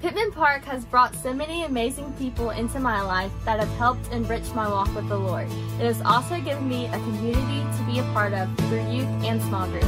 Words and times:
Pittman 0.00 0.32
Park 0.32 0.64
has 0.64 0.86
brought 0.86 1.14
so 1.14 1.34
many 1.34 1.64
amazing 1.64 2.10
people 2.14 2.48
into 2.48 2.80
my 2.80 3.02
life 3.02 3.30
that 3.44 3.60
have 3.60 3.68
helped 3.76 4.10
enrich 4.12 4.50
my 4.54 4.66
walk 4.66 4.94
with 4.94 5.06
the 5.10 5.16
Lord. 5.18 5.46
It 5.78 5.84
has 5.84 6.00
also 6.00 6.40
given 6.40 6.66
me 6.66 6.86
a 6.86 6.92
community 6.92 7.60
to 7.76 7.84
be 7.84 7.98
a 7.98 8.02
part 8.14 8.32
of 8.32 8.48
through 8.68 8.90
youth 8.90 9.06
and 9.22 9.42
small 9.42 9.68
groups. 9.68 9.84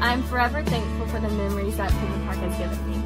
I 0.00 0.14
am 0.14 0.22
forever 0.22 0.62
thankful 0.62 1.06
for 1.08 1.20
the 1.20 1.28
memories 1.28 1.76
that 1.76 1.90
Pittman 1.90 2.24
Park 2.24 2.38
has 2.38 2.56
given 2.56 2.90
me. 2.90 2.99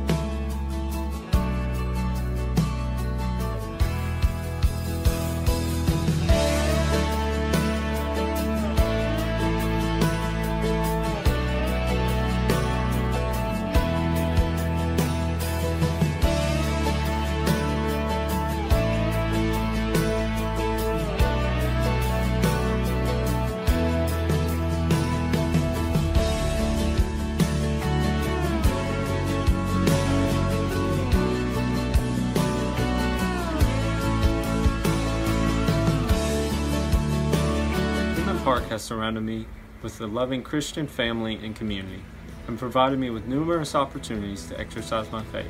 Surrounded 38.84 39.22
me 39.22 39.46
with 39.82 40.00
a 40.00 40.06
loving 40.06 40.42
Christian 40.42 40.86
family 40.86 41.36
and 41.42 41.56
community 41.56 42.02
and 42.46 42.58
provided 42.58 42.98
me 42.98 43.10
with 43.10 43.26
numerous 43.26 43.74
opportunities 43.74 44.46
to 44.46 44.60
exercise 44.60 45.10
my 45.10 45.24
faith. 45.24 45.46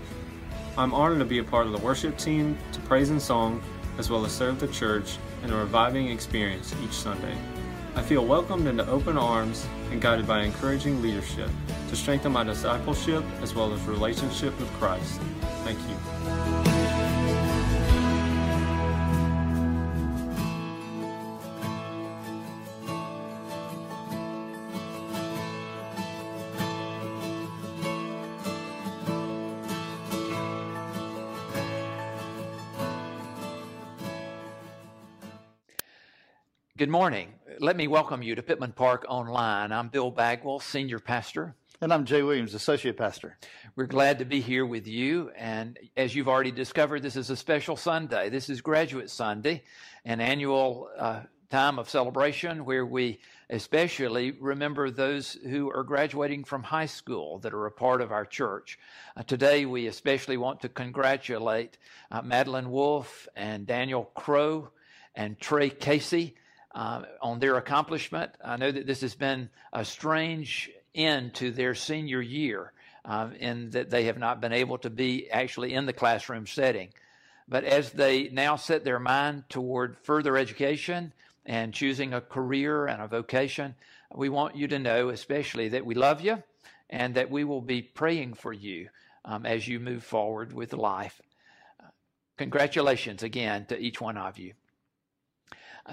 I'm 0.79 0.95
honored 0.95 1.19
to 1.19 1.25
be 1.25 1.39
a 1.39 1.45
part 1.45 1.67
of 1.67 1.73
the 1.73 1.79
worship 1.79 2.17
team, 2.17 2.57
to 2.73 2.81
praise 2.81 3.11
and 3.11 3.21
song, 3.21 3.63
as 3.99 4.11
well 4.11 4.25
as 4.25 4.33
serve 4.33 4.61
the 4.61 4.69
church 4.69 5.19
in 5.43 5.53
a 5.53 5.57
reviving 5.57 6.09
experience 6.09 6.75
each 6.85 6.93
Sunday. 6.93 7.37
I 7.97 8.03
feel 8.03 8.25
welcomed 8.25 8.67
into 8.67 8.89
open 8.89 9.17
arms 9.17 9.67
and 9.91 10.01
guided 10.01 10.27
by 10.27 10.43
encouraging 10.43 11.01
leadership 11.01 11.51
to 11.89 11.97
strengthen 11.97 12.33
my 12.33 12.43
discipleship 12.43 13.25
as 13.41 13.55
well 13.55 13.73
as 13.73 13.81
relationship 13.83 14.59
with 14.59 14.73
Christ. 14.75 15.21
Thank 15.65 15.79
you. 15.89 16.14
Good 36.85 36.91
morning. 36.91 37.33
Let 37.61 37.79
me 37.79 37.89
welcome 37.89 38.23
you 38.23 38.35
to 38.35 38.43
Pittman 38.43 38.73
Park 38.73 39.07
Online. 39.09 39.73
I'm 39.73 39.89
Bill 39.89 40.11
Bagwell, 40.11 40.61
Senior 40.61 40.99
Pastor. 40.99 41.55
And 41.81 41.91
I'm 41.91 42.05
Jay 42.05 42.23
Williams, 42.23 42.53
Associate 42.53 42.95
Pastor. 42.95 43.39
We're 43.75 43.87
glad 43.87 44.19
to 44.19 44.27
be 44.27 44.43
here 44.43 44.67
with 44.67 44.87
you. 44.87 45.31
And 45.35 45.79
as 45.97 46.15
you've 46.15 46.29
already 46.29 46.51
discovered, 46.51 47.03
this 47.03 47.17
is 47.17 47.31
a 47.31 47.37
special 47.37 47.77
Sunday. 47.77 48.29
This 48.29 48.51
is 48.51 48.61
Graduate 48.61 49.09
Sunday, 49.09 49.63
an 50.05 50.21
annual 50.21 50.91
uh, 50.99 51.21
time 51.49 51.79
of 51.79 51.89
celebration 51.89 52.67
where 52.67 52.85
we 52.85 53.19
especially 53.49 54.33
remember 54.33 54.91
those 54.91 55.39
who 55.49 55.71
are 55.71 55.85
graduating 55.85 56.45
from 56.45 56.63
high 56.63 56.85
school 56.85 57.39
that 57.39 57.55
are 57.55 57.65
a 57.65 57.73
part 57.73 58.03
of 58.03 58.13
our 58.13 58.27
church. 58.27 58.79
Uh, 59.17 59.23
today, 59.23 59.65
we 59.65 59.87
especially 59.87 60.37
want 60.37 60.61
to 60.61 60.69
congratulate 60.69 61.79
uh, 62.11 62.21
Madeline 62.21 62.71
Wolf 62.71 63.27
and 63.35 63.67
Daniel 63.67 64.11
Crow 64.15 64.69
and 65.15 65.41
Trey 65.41 65.71
Casey 65.71 66.35
uh, 66.75 67.03
on 67.23 67.39
their 67.39 67.57
accomplishment. 67.57 68.33
I 68.45 68.57
know 68.57 68.71
that 68.71 68.87
this 68.87 69.01
has 69.03 69.15
been 69.15 69.49
a 69.73 69.85
strange 69.85 70.71
end 70.95 71.35
to 71.35 71.51
their 71.51 71.75
senior 71.75 72.21
year 72.21 72.73
uh, 73.05 73.31
in 73.39 73.71
that 73.71 73.91
they 73.91 74.05
have 74.05 74.19
not 74.19 74.41
been 74.41 74.53
able 74.53 74.79
to 74.79 74.91
be 74.91 75.31
actually 75.31 75.75
in 75.75 75.87
the 75.87 75.93
classroom 75.93 76.47
setting. 76.47 76.89
But 77.47 77.65
as 77.65 77.93
they 77.93 78.29
now 78.29 78.57
set 78.57 78.85
their 78.85 78.99
mind 78.99 79.45
toward 79.49 79.99
further 79.99 80.37
education 80.37 81.13
and 81.45 81.75
choosing 81.75 82.15
a 82.15 82.21
career 82.21 82.87
and 82.87 83.03
a 83.03 83.07
vocation, 83.07 83.75
we 84.15 84.29
want 84.29 84.57
you 84.57 84.69
to 84.69 84.79
know, 84.79 85.11
especially, 85.11 85.69
that 85.71 85.85
we 85.85 85.95
love 85.95 86.23
you 86.23 86.43
and 86.89 87.15
that 87.17 87.31
we 87.31 87.45
will 87.45 87.61
be 87.61 87.83
praying 87.83 88.35
for 88.35 88.53
you 88.53 88.89
um, 89.25 89.45
as 89.45 89.69
you 89.69 89.79
move 89.79 90.03
forward 90.03 90.53
with 90.53 90.73
life. 90.73 91.21
Congratulations 92.39 93.23
again 93.23 93.67
to 93.67 93.79
each 93.79 94.01
one 94.01 94.17
of 94.17 94.39
you 94.39 94.55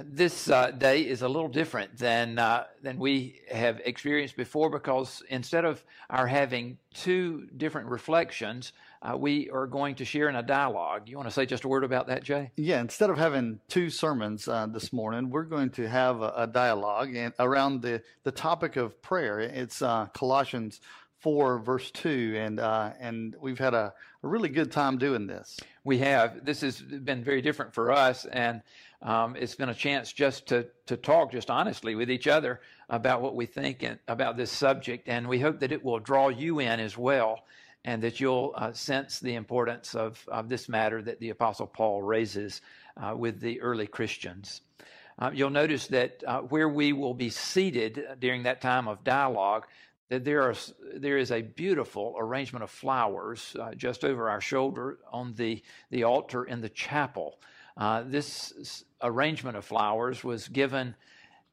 this 0.03 0.49
uh, 0.49 0.71
day 0.71 1.01
is 1.01 1.21
a 1.21 1.27
little 1.27 1.49
different 1.49 1.97
than 1.97 2.39
uh, 2.39 2.65
than 2.81 2.97
we 2.97 3.41
have 3.51 3.81
experienced 3.83 4.37
before 4.37 4.69
because 4.69 5.21
instead 5.29 5.65
of 5.65 5.83
our 6.09 6.27
having 6.27 6.77
two 6.93 7.47
different 7.57 7.89
reflections, 7.89 8.71
uh, 9.01 9.17
we 9.17 9.49
are 9.49 9.67
going 9.67 9.95
to 9.95 10.05
share 10.05 10.29
in 10.29 10.35
a 10.35 10.43
dialogue. 10.43 11.09
You 11.09 11.17
want 11.17 11.27
to 11.27 11.33
say 11.33 11.45
just 11.45 11.65
a 11.65 11.67
word 11.67 11.83
about 11.83 12.07
that, 12.07 12.23
Jay? 12.23 12.51
Yeah. 12.55 12.79
Instead 12.79 13.09
of 13.09 13.17
having 13.17 13.59
two 13.67 13.89
sermons 13.89 14.47
uh, 14.47 14.67
this 14.67 14.93
morning, 14.93 15.29
we're 15.29 15.43
going 15.43 15.71
to 15.71 15.89
have 15.89 16.21
a, 16.21 16.33
a, 16.37 16.47
dialogue 16.47 17.13
and 17.15 17.33
around 17.37 17.81
the 17.81 18.01
the 18.23 18.31
topic 18.31 18.77
of 18.77 19.01
prayer. 19.01 19.39
It's 19.39 19.81
uh, 19.81 20.07
Colossians 20.13 20.79
four 21.19 21.59
verse 21.59 21.91
two, 21.91 22.35
and 22.37 22.61
uh, 22.61 22.91
and 22.99 23.35
we've 23.41 23.59
had 23.59 23.73
a, 23.73 23.93
a 24.23 24.27
really 24.27 24.49
good 24.49 24.71
time 24.71 24.97
doing 24.97 25.27
this. 25.27 25.59
We 25.83 25.97
have. 25.97 26.45
This 26.45 26.61
has 26.61 26.79
been 26.79 27.25
very 27.25 27.41
different 27.41 27.73
for 27.73 27.91
us, 27.91 28.25
and 28.25 28.61
um, 29.01 29.35
it's 29.35 29.55
been 29.55 29.69
a 29.69 29.75
chance 29.75 30.13
just 30.13 30.47
to, 30.47 30.67
to 30.85 30.95
talk 30.95 31.31
just 31.31 31.49
honestly 31.49 31.95
with 31.95 32.11
each 32.11 32.27
other 32.27 32.61
about 32.89 33.21
what 33.21 33.35
we 33.35 33.45
think 33.45 33.83
and, 33.83 33.97
about 34.07 34.37
this 34.37 34.51
subject. 34.51 35.07
And 35.07 35.27
we 35.27 35.39
hope 35.39 35.59
that 35.61 35.71
it 35.71 35.83
will 35.83 35.99
draw 35.99 36.29
you 36.29 36.59
in 36.59 36.79
as 36.79 36.97
well 36.97 37.43
and 37.83 38.03
that 38.03 38.19
you'll 38.19 38.53
uh, 38.55 38.71
sense 38.73 39.19
the 39.19 39.33
importance 39.33 39.95
of, 39.95 40.23
of 40.27 40.49
this 40.49 40.69
matter 40.69 41.01
that 41.01 41.19
the 41.19 41.29
Apostle 41.29 41.65
Paul 41.65 42.01
raises 42.03 42.61
uh, 42.95 43.15
with 43.17 43.39
the 43.39 43.59
early 43.61 43.87
Christians. 43.87 44.61
Uh, 45.17 45.31
you'll 45.33 45.49
notice 45.49 45.87
that 45.87 46.23
uh, 46.27 46.41
where 46.41 46.69
we 46.69 46.93
will 46.93 47.13
be 47.13 47.29
seated 47.29 48.03
during 48.19 48.43
that 48.43 48.61
time 48.61 48.87
of 48.87 49.03
dialogue, 49.03 49.65
that 50.09 50.23
there, 50.25 50.43
are, 50.43 50.55
there 50.95 51.17
is 51.17 51.31
a 51.31 51.41
beautiful 51.41 52.15
arrangement 52.19 52.63
of 52.63 52.69
flowers 52.69 53.55
uh, 53.59 53.73
just 53.73 54.03
over 54.03 54.29
our 54.29 54.41
shoulder 54.41 54.99
on 55.11 55.33
the, 55.35 55.63
the 55.89 56.03
altar 56.03 56.43
in 56.43 56.61
the 56.61 56.69
chapel. 56.69 57.39
Uh, 57.77 58.03
this 58.05 58.83
arrangement 59.01 59.57
of 59.57 59.65
flowers 59.65 60.23
was 60.23 60.47
given 60.47 60.95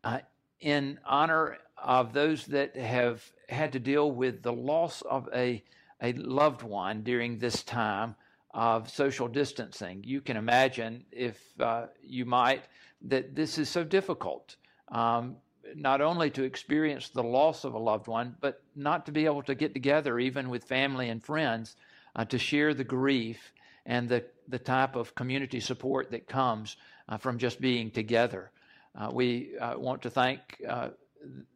uh, 0.05 0.19
in 0.61 0.99
honor 1.07 1.59
of 1.77 2.13
those 2.13 2.47
that 2.47 2.77
have 2.77 3.25
had 3.49 3.73
to 3.73 3.79
deal 3.79 4.11
with 4.11 4.43
the 4.43 4.53
loss 4.53 5.03
of 5.03 5.29
a, 5.35 5.63
a 6.03 6.13
loved 6.15 6.63
one 6.63 7.03
during 7.03 7.39
this 7.39 7.63
time 7.63 8.15
of 8.53 8.91
social 8.91 9.29
distancing. 9.29 10.03
You 10.05 10.21
can 10.21 10.37
imagine, 10.37 11.05
if 11.13 11.39
uh, 11.61 11.87
you 12.03 12.25
might, 12.25 12.65
that 13.03 13.35
this 13.35 13.59
is 13.59 13.69
so 13.69 13.85
difficult. 13.85 14.57
Um, 14.89 15.37
not 15.75 16.01
only 16.01 16.31
to 16.31 16.43
experience 16.43 17.11
the 17.11 17.23
loss 17.23 17.65
of 17.65 17.75
a 17.75 17.79
loved 17.79 18.09
one, 18.09 18.35
but 18.41 18.63
not 18.75 19.07
to 19.07 19.13
be 19.13 19.27
able 19.27 19.43
to 19.43 19.55
get 19.55 19.75
together, 19.75 20.19
even 20.19 20.49
with 20.49 20.65
family 20.65 21.11
and 21.11 21.23
friends, 21.23 21.77
uh, 22.17 22.25
to 22.25 22.39
share 22.39 22.75
the 22.75 22.85
grief 22.85 23.53
and 23.87 24.09
the, 24.09 24.25
the 24.49 24.59
type 24.59 24.97
of 24.97 25.15
community 25.15 25.61
support 25.61 26.11
that 26.11 26.27
comes 26.27 26.77
uh, 27.09 27.17
from 27.17 27.39
just 27.39 27.61
being 27.61 27.91
together. 27.91 28.51
Uh, 28.95 29.11
we 29.13 29.57
uh, 29.59 29.79
want 29.79 30.03
to 30.03 30.11
thank 30.11 30.41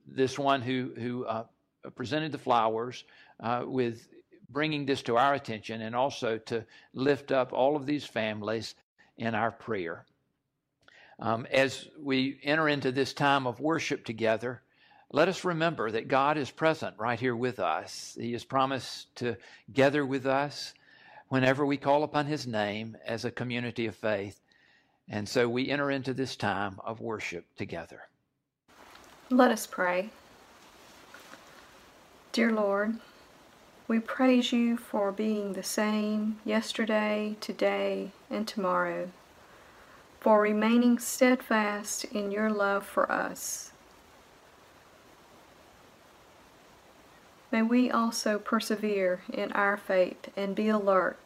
this 0.07 0.39
one 0.39 0.61
who, 0.61 0.93
who 0.97 1.27
presented 1.95 2.31
the 2.33 2.39
flowers 2.39 3.05
with 3.65 4.09
bringing 4.51 4.85
this 4.87 5.03
to 5.03 5.17
our 5.17 5.35
attention 5.35 5.81
and 5.81 5.97
also 5.97 6.39
to 6.39 6.65
lift 6.93 7.33
up 7.33 7.53
all 7.53 7.75
of 7.75 7.87
these 7.87 8.05
families 8.05 8.75
in 9.17 9.35
our 9.35 9.51
prayer. 9.51 10.05
Um, 11.19 11.47
as 11.51 11.89
we 11.99 12.39
enter 12.43 12.69
into 12.69 12.93
this 12.93 13.15
time 13.15 13.47
of 13.47 13.61
worship 13.61 14.05
together, 14.05 14.63
let 15.11 15.29
us 15.29 15.45
remember 15.45 15.91
that 15.91 16.09
God 16.09 16.37
is 16.39 16.51
present 16.51 16.97
right 16.99 17.21
here 17.21 17.37
with 17.37 17.61
us. 17.61 18.17
He 18.19 18.33
has 18.33 18.45
promised 18.45 19.15
to 19.17 19.37
gather 19.73 20.05
with 20.05 20.27
us 20.27 20.75
whenever 21.33 21.65
we 21.65 21.79
call 21.79 22.03
upon 22.03 22.27
His 22.27 22.47
name 22.47 22.95
as 23.07 23.25
a 23.25 23.31
community 23.31 23.87
of 23.87 23.97
faith. 23.97 24.39
And 25.09 25.27
so 25.27 25.49
we 25.49 25.71
enter 25.71 25.91
into 25.91 26.13
this 26.13 26.37
time 26.37 26.79
of 26.85 27.01
worship 27.01 27.47
together. 27.57 28.03
Let 29.31 29.51
us 29.51 29.67
pray. 29.67 30.11
Dear 32.33 32.53
Lord, 32.53 32.99
we 33.89 33.99
praise 33.99 34.53
you 34.53 34.77
for 34.77 35.11
being 35.11 35.55
the 35.55 35.63
same 35.63 36.39
yesterday, 36.45 37.37
today, 37.41 38.11
and 38.29 38.47
tomorrow, 38.47 39.09
for 40.21 40.43
remaining 40.43 40.99
steadfast 40.99 42.05
in 42.05 42.31
your 42.31 42.51
love 42.51 42.85
for 42.85 43.11
us. 43.11 43.72
May 47.53 47.61
we 47.61 47.91
also 47.91 48.39
persevere 48.39 49.21
in 49.31 49.53
our 49.53 49.77
faith 49.77 50.31
and 50.35 50.57
be 50.57 50.69
alert 50.69 51.19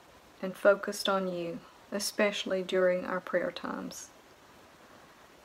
and 0.43 0.57
focused 0.57 1.09
on 1.09 1.33
you, 1.33 1.61
especially 1.93 2.65
during 2.65 3.05
our 3.05 3.21
prayer 3.21 3.53
times. 3.53 4.09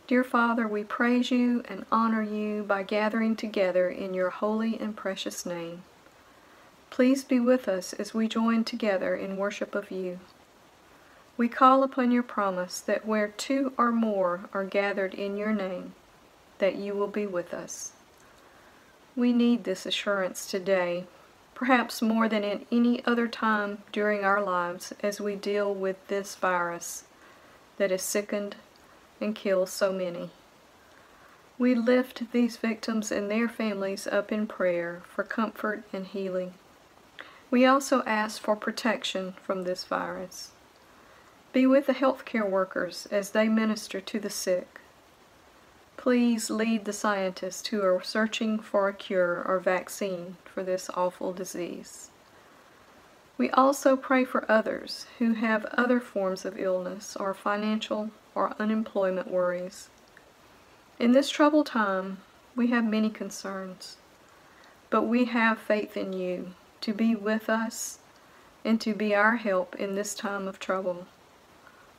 Dear 0.07 0.23
Father, 0.23 0.67
we 0.67 0.83
praise 0.83 1.29
you 1.29 1.63
and 1.69 1.85
honor 1.91 2.23
you 2.23 2.63
by 2.63 2.81
gathering 2.81 3.35
together 3.35 3.89
in 3.89 4.15
your 4.15 4.31
holy 4.31 4.75
and 4.79 4.97
precious 4.97 5.45
name. 5.45 5.83
Please 6.89 7.23
be 7.23 7.39
with 7.39 7.67
us 7.69 7.93
as 7.93 8.15
we 8.15 8.27
join 8.27 8.63
together 8.63 9.15
in 9.15 9.37
worship 9.37 9.75
of 9.75 9.91
you. 9.91 10.19
We 11.37 11.47
call 11.47 11.83
upon 11.83 12.11
your 12.11 12.23
promise 12.23 12.81
that 12.81 13.05
where 13.05 13.27
two 13.27 13.71
or 13.77 13.91
more 13.91 14.49
are 14.51 14.65
gathered 14.65 15.13
in 15.13 15.37
your 15.37 15.53
name, 15.53 15.93
that 16.57 16.75
you 16.75 16.95
will 16.95 17.07
be 17.07 17.27
with 17.27 17.53
us. 17.53 17.93
We 19.15 19.33
need 19.33 19.63
this 19.63 19.85
assurance 19.85 20.49
today, 20.49 21.05
perhaps 21.53 22.01
more 22.01 22.29
than 22.29 22.43
at 22.43 22.65
any 22.71 23.05
other 23.05 23.27
time 23.27 23.83
during 23.91 24.23
our 24.23 24.41
lives 24.41 24.93
as 25.03 25.19
we 25.19 25.35
deal 25.35 25.73
with 25.73 25.97
this 26.07 26.35
virus 26.35 27.03
that 27.77 27.91
has 27.91 28.01
sickened 28.01 28.55
and 29.19 29.35
killed 29.35 29.69
so 29.69 29.91
many. 29.91 30.29
We 31.57 31.75
lift 31.75 32.31
these 32.31 32.57
victims 32.57 33.11
and 33.11 33.29
their 33.29 33.47
families 33.47 34.07
up 34.07 34.31
in 34.31 34.47
prayer 34.47 35.03
for 35.05 35.23
comfort 35.23 35.83
and 35.93 36.07
healing. 36.07 36.53
We 37.51 37.65
also 37.65 38.01
ask 38.03 38.41
for 38.41 38.55
protection 38.55 39.35
from 39.43 39.63
this 39.63 39.83
virus. 39.83 40.51
Be 41.53 41.67
with 41.67 41.85
the 41.85 41.93
healthcare 41.93 42.49
workers 42.49 43.07
as 43.11 43.31
they 43.31 43.49
minister 43.49 43.99
to 43.99 44.19
the 44.19 44.29
sick. 44.29 44.80
Please 46.01 46.49
lead 46.49 46.85
the 46.85 46.93
scientists 46.93 47.67
who 47.67 47.83
are 47.83 48.01
searching 48.01 48.57
for 48.57 48.87
a 48.87 48.93
cure 48.93 49.43
or 49.47 49.59
vaccine 49.59 50.35
for 50.43 50.63
this 50.63 50.89
awful 50.95 51.31
disease. 51.31 52.09
We 53.37 53.51
also 53.51 53.95
pray 53.95 54.25
for 54.25 54.51
others 54.51 55.05
who 55.19 55.33
have 55.33 55.63
other 55.65 55.99
forms 55.99 56.43
of 56.43 56.57
illness 56.57 57.15
or 57.15 57.35
financial 57.35 58.09
or 58.33 58.55
unemployment 58.57 59.29
worries. 59.29 59.89
In 60.97 61.11
this 61.11 61.29
troubled 61.29 61.67
time, 61.67 62.17
we 62.55 62.71
have 62.71 62.83
many 62.83 63.11
concerns, 63.11 63.97
but 64.89 65.03
we 65.03 65.25
have 65.25 65.59
faith 65.59 65.95
in 65.95 66.13
you 66.13 66.55
to 66.81 66.95
be 66.95 67.13
with 67.13 67.47
us 67.47 67.99
and 68.65 68.81
to 68.81 68.95
be 68.95 69.13
our 69.13 69.35
help 69.35 69.75
in 69.75 69.93
this 69.93 70.15
time 70.15 70.47
of 70.47 70.57
trouble. 70.57 71.05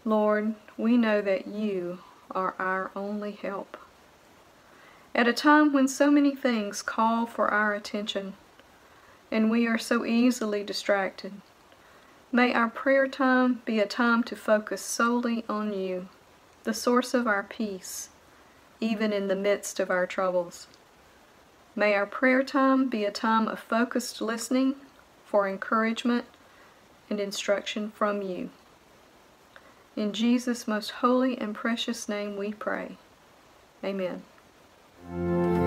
Lord, 0.04 0.56
we 0.76 0.96
know 0.96 1.22
that 1.22 1.46
you 1.46 2.00
are 2.32 2.56
our 2.58 2.90
only 2.96 3.30
help. 3.30 3.76
At 5.14 5.28
a 5.28 5.32
time 5.34 5.72
when 5.72 5.88
so 5.88 6.10
many 6.10 6.34
things 6.34 6.80
call 6.80 7.26
for 7.26 7.48
our 7.48 7.74
attention 7.74 8.34
and 9.30 9.50
we 9.50 9.66
are 9.66 9.78
so 9.78 10.06
easily 10.06 10.64
distracted, 10.64 11.32
may 12.30 12.54
our 12.54 12.68
prayer 12.68 13.06
time 13.06 13.60
be 13.66 13.78
a 13.78 13.86
time 13.86 14.22
to 14.24 14.36
focus 14.36 14.80
solely 14.80 15.44
on 15.50 15.74
you, 15.74 16.08
the 16.64 16.72
source 16.72 17.12
of 17.12 17.26
our 17.26 17.42
peace, 17.42 18.08
even 18.80 19.12
in 19.12 19.28
the 19.28 19.36
midst 19.36 19.78
of 19.78 19.90
our 19.90 20.06
troubles. 20.06 20.66
May 21.76 21.94
our 21.94 22.06
prayer 22.06 22.42
time 22.42 22.88
be 22.88 23.04
a 23.04 23.10
time 23.10 23.48
of 23.48 23.58
focused 23.58 24.22
listening 24.22 24.76
for 25.26 25.46
encouragement 25.46 26.24
and 27.10 27.20
instruction 27.20 27.90
from 27.90 28.22
you. 28.22 28.48
In 29.94 30.14
Jesus' 30.14 30.66
most 30.66 30.90
holy 30.90 31.36
and 31.36 31.54
precious 31.54 32.08
name 32.08 32.38
we 32.38 32.54
pray. 32.54 32.96
Amen. 33.84 34.22
Thank 35.10 35.56
you. 35.56 35.61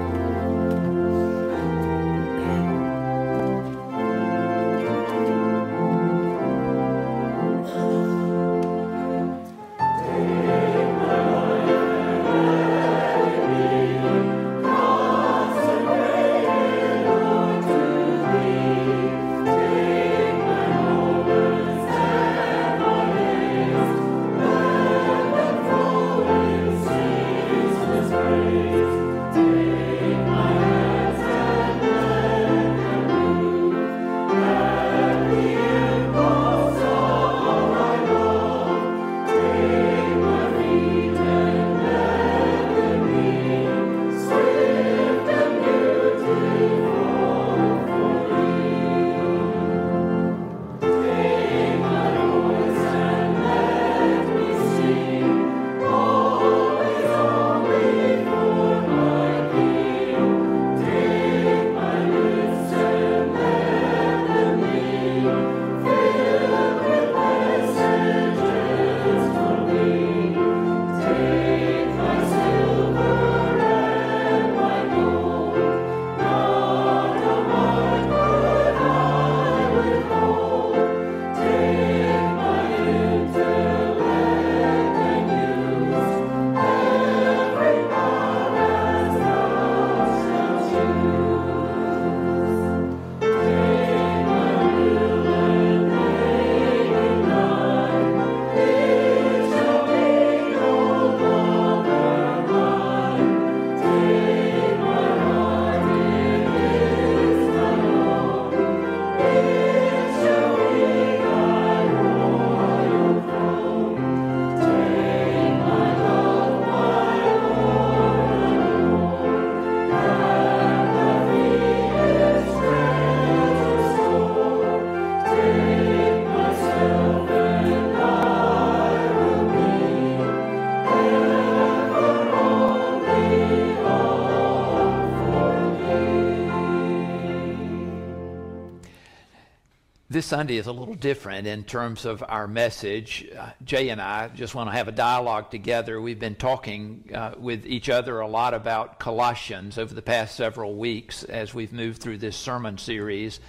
This 140.16 140.28
Sunday 140.28 140.56
is 140.56 140.68
a 140.68 140.72
little 140.72 140.96
different 140.96 141.46
in 141.46 141.66
terms 141.66 142.06
of 142.06 142.24
our 142.26 142.48
message. 142.48 143.28
Uh, 143.38 143.50
Jay 143.66 143.90
and 143.90 144.02
I 144.02 144.30
just 144.30 144.56
want 144.56 144.70
to 144.70 144.74
have 144.74 144.88
a 144.88 144.94
dialogue 144.94 145.52
together. 145.52 146.00
We've 146.00 146.18
been 146.18 146.36
talking 146.36 147.10
uh, 147.14 147.34
with 147.38 147.66
each 147.66 147.90
other 147.90 148.22
a 148.22 148.26
lot 148.26 148.54
about 148.54 148.98
Colossians 148.98 149.78
over 149.78 149.94
the 149.94 150.02
past 150.02 150.38
several 150.38 150.76
weeks 150.76 151.26
as 151.26 151.54
we've 151.54 151.74
moved 151.74 152.02
through 152.02 152.20
this 152.20 152.38
sermon 152.38 152.78
series. 152.78 153.42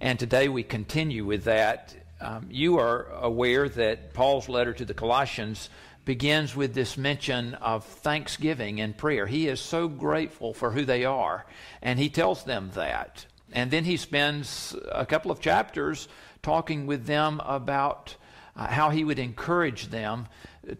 And 0.00 0.18
today 0.18 0.48
we 0.48 0.64
continue 0.64 1.24
with 1.24 1.44
that. 1.44 1.94
Um, 2.20 2.48
you 2.50 2.80
are 2.80 3.06
aware 3.12 3.68
that 3.68 4.12
Paul's 4.12 4.48
letter 4.48 4.72
to 4.72 4.84
the 4.84 4.94
Colossians 4.94 5.70
begins 6.04 6.56
with 6.56 6.74
this 6.74 6.96
mention 6.96 7.54
of 7.54 7.84
thanksgiving 7.84 8.80
and 8.80 8.96
prayer. 8.96 9.28
He 9.28 9.46
is 9.46 9.60
so 9.60 9.86
grateful 9.86 10.54
for 10.54 10.72
who 10.72 10.84
they 10.84 11.04
are, 11.04 11.46
and 11.80 12.00
he 12.00 12.08
tells 12.08 12.42
them 12.42 12.72
that. 12.74 13.26
And 13.52 13.70
then 13.70 13.84
he 13.84 13.96
spends 13.96 14.76
a 14.90 15.06
couple 15.06 15.30
of 15.30 15.40
chapters 15.40 16.08
talking 16.42 16.86
with 16.86 17.06
them 17.06 17.40
about 17.44 18.16
uh, 18.56 18.66
how 18.66 18.90
he 18.90 19.04
would 19.04 19.18
encourage 19.18 19.88
them 19.88 20.26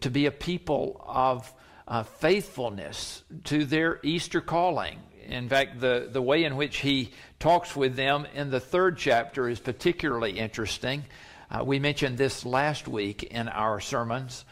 to 0.01 0.09
be 0.09 0.25
a 0.25 0.31
people 0.31 1.03
of 1.07 1.51
uh, 1.87 2.03
faithfulness 2.03 3.23
to 3.45 3.65
their 3.65 3.99
Easter 4.03 4.41
calling. 4.41 4.99
In 5.25 5.49
fact, 5.49 5.79
the, 5.79 6.09
the 6.11 6.21
way 6.21 6.43
in 6.43 6.55
which 6.55 6.77
he 6.77 7.11
talks 7.39 7.75
with 7.75 7.95
them 7.95 8.27
in 8.33 8.49
the 8.49 8.59
third 8.59 8.97
chapter 8.97 9.49
is 9.49 9.59
particularly 9.59 10.37
interesting. 10.37 11.03
Uh, 11.49 11.63
we 11.63 11.79
mentioned 11.79 12.17
this 12.17 12.45
last 12.45 12.87
week 12.87 13.23
in 13.23 13.47
our 13.49 13.79
sermons. 13.79 14.45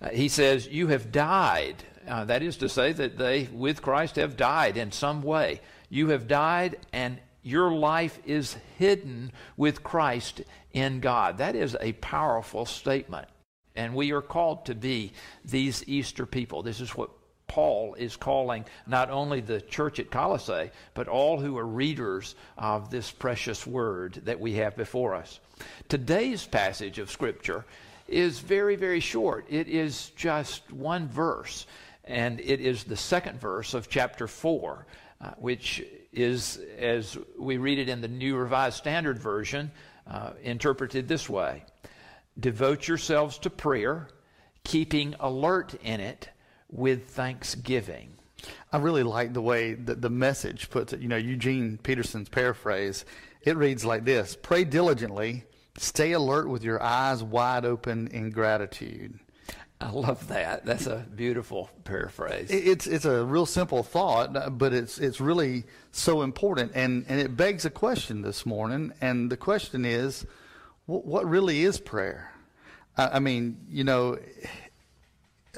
Uh, 0.00 0.08
he 0.08 0.28
says, 0.28 0.66
You 0.66 0.88
have 0.88 1.12
died. 1.12 1.76
Uh, 2.06 2.24
that 2.24 2.42
is 2.42 2.56
to 2.58 2.68
say, 2.68 2.92
that 2.92 3.18
they, 3.18 3.48
with 3.52 3.82
Christ, 3.82 4.16
have 4.16 4.36
died 4.36 4.76
in 4.76 4.92
some 4.92 5.22
way. 5.22 5.60
You 5.90 6.08
have 6.08 6.26
died, 6.26 6.78
and 6.92 7.18
your 7.48 7.72
life 7.72 8.18
is 8.26 8.56
hidden 8.76 9.32
with 9.56 9.82
Christ 9.82 10.42
in 10.72 11.00
God. 11.00 11.38
That 11.38 11.56
is 11.56 11.76
a 11.80 11.92
powerful 11.94 12.66
statement. 12.66 13.26
And 13.74 13.94
we 13.94 14.12
are 14.12 14.20
called 14.20 14.66
to 14.66 14.74
be 14.74 15.12
these 15.46 15.82
Easter 15.88 16.26
people. 16.26 16.62
This 16.62 16.80
is 16.80 16.94
what 16.94 17.08
Paul 17.46 17.94
is 17.94 18.16
calling 18.16 18.66
not 18.86 19.10
only 19.10 19.40
the 19.40 19.62
church 19.62 19.98
at 19.98 20.10
Colossae, 20.10 20.70
but 20.92 21.08
all 21.08 21.40
who 21.40 21.56
are 21.56 21.66
readers 21.66 22.34
of 22.58 22.90
this 22.90 23.10
precious 23.10 23.66
word 23.66 24.20
that 24.24 24.38
we 24.38 24.52
have 24.54 24.76
before 24.76 25.14
us. 25.14 25.40
Today's 25.88 26.46
passage 26.46 26.98
of 26.98 27.10
Scripture 27.10 27.64
is 28.08 28.40
very, 28.40 28.76
very 28.76 29.00
short. 29.00 29.46
It 29.48 29.68
is 29.68 30.10
just 30.16 30.70
one 30.70 31.08
verse, 31.08 31.66
and 32.04 32.40
it 32.40 32.60
is 32.60 32.84
the 32.84 32.96
second 32.96 33.40
verse 33.40 33.72
of 33.72 33.88
chapter 33.88 34.26
4, 34.26 34.86
uh, 35.22 35.30
which 35.38 35.82
is, 36.12 36.58
as 36.78 37.16
we 37.38 37.56
read 37.56 37.78
it 37.78 37.88
in 37.88 38.00
the 38.00 38.08
New 38.08 38.36
Revised 38.36 38.76
Standard 38.76 39.18
Version, 39.18 39.70
uh, 40.06 40.30
interpreted 40.42 41.08
this 41.08 41.28
way 41.28 41.64
Devote 42.38 42.86
yourselves 42.86 43.38
to 43.38 43.50
prayer, 43.50 44.08
keeping 44.64 45.14
alert 45.20 45.74
in 45.82 46.00
it 46.00 46.30
with 46.70 47.10
thanksgiving. 47.10 48.14
I 48.72 48.78
really 48.78 49.02
like 49.02 49.32
the 49.32 49.42
way 49.42 49.74
that 49.74 50.00
the 50.00 50.10
message 50.10 50.70
puts 50.70 50.92
it. 50.92 51.00
You 51.00 51.08
know, 51.08 51.16
Eugene 51.16 51.78
Peterson's 51.82 52.28
paraphrase, 52.28 53.04
it 53.42 53.56
reads 53.56 53.84
like 53.84 54.04
this 54.04 54.36
Pray 54.40 54.64
diligently, 54.64 55.44
stay 55.76 56.12
alert 56.12 56.48
with 56.48 56.62
your 56.62 56.82
eyes 56.82 57.22
wide 57.22 57.64
open 57.64 58.08
in 58.08 58.30
gratitude. 58.30 59.18
I 59.80 59.90
love 59.90 60.28
that. 60.28 60.64
That's 60.64 60.86
a 60.86 61.06
beautiful 61.14 61.70
paraphrase. 61.84 62.50
It's 62.50 62.86
it's 62.86 63.04
a 63.04 63.24
real 63.24 63.46
simple 63.46 63.82
thought, 63.82 64.58
but 64.58 64.72
it's 64.72 64.98
it's 64.98 65.20
really 65.20 65.64
so 65.92 66.22
important, 66.22 66.72
and 66.74 67.04
and 67.08 67.20
it 67.20 67.36
begs 67.36 67.64
a 67.64 67.70
question 67.70 68.22
this 68.22 68.44
morning. 68.44 68.92
And 69.00 69.30
the 69.30 69.36
question 69.36 69.84
is, 69.84 70.26
what 70.86 71.28
really 71.28 71.62
is 71.62 71.78
prayer? 71.78 72.32
I 72.96 73.20
mean, 73.20 73.58
you 73.68 73.84
know, 73.84 74.18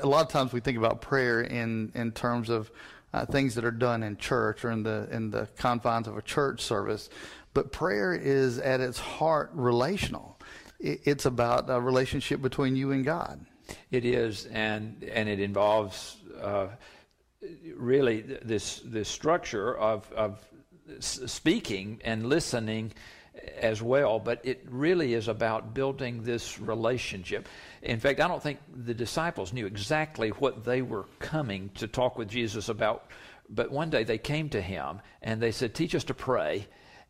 a 0.03 0.07
lot 0.07 0.27
of 0.27 0.31
times 0.31 0.53
we 0.53 0.61
think 0.61 0.77
about 0.77 1.01
prayer 1.01 1.41
in 1.41 1.91
in 1.95 2.13
terms 2.13 2.51
of 2.51 2.71
uh, 3.15 3.25
things 3.25 3.55
that 3.55 3.65
are 3.65 3.71
done 3.71 4.03
in 4.03 4.19
church 4.19 4.67
or 4.67 4.71
in 4.71 4.83
the 4.83 5.09
in 5.11 5.31
the 5.31 5.49
confines 5.57 6.07
of 6.07 6.19
a 6.19 6.23
church 6.23 6.61
service, 6.61 7.09
but 7.55 7.73
prayer 7.73 8.13
is 8.13 8.59
at 8.59 8.81
its 8.81 8.99
heart 8.99 9.51
relational. 9.55 10.39
It's 10.79 11.27
about 11.27 11.69
a 11.69 11.81
relationship 11.81 12.41
between 12.41 12.77
you 12.77 12.91
and 12.91 13.05
God. 13.05 13.45
It 13.91 14.05
is, 14.05 14.47
and 14.47 15.03
and 15.05 15.29
it 15.29 15.41
involves 15.41 16.17
uh, 16.41 16.69
really 17.75 18.21
this 18.21 18.81
this 18.85 19.09
structure 19.09 19.77
of 19.77 20.11
of 20.13 20.45
speaking 21.01 22.01
and 22.05 22.27
listening 22.27 22.93
as 23.57 23.81
well. 23.83 24.19
But 24.19 24.41
it 24.45 24.67
really 24.69 25.15
is 25.15 25.29
about 25.29 25.75
building 25.75 26.23
this 26.23 26.59
relationship. 26.59 27.49
In 27.83 28.01
fact, 28.01 28.21
I 28.21 28.29
don't 28.29 28.43
think 28.43 28.59
the 28.75 28.95
disciples 28.95 29.53
knew 29.53 29.67
exactly 29.67 30.31
what 30.31 30.65
they 30.65 30.83
were 30.83 31.07
coming 31.19 31.71
to 31.77 31.87
talk 31.87 32.19
with 32.19 32.29
Jesus 32.29 32.69
about. 32.69 33.07
But 33.49 33.71
one 33.71 33.91
day 33.91 34.05
they 34.05 34.19
came 34.19 34.49
to 34.51 34.61
him 34.61 35.01
and 35.23 35.41
they 35.41 35.53
said, 35.53 35.75
"Teach 35.75 35.95
us 35.95 36.05
to 36.05 36.15
pray." 36.15 36.67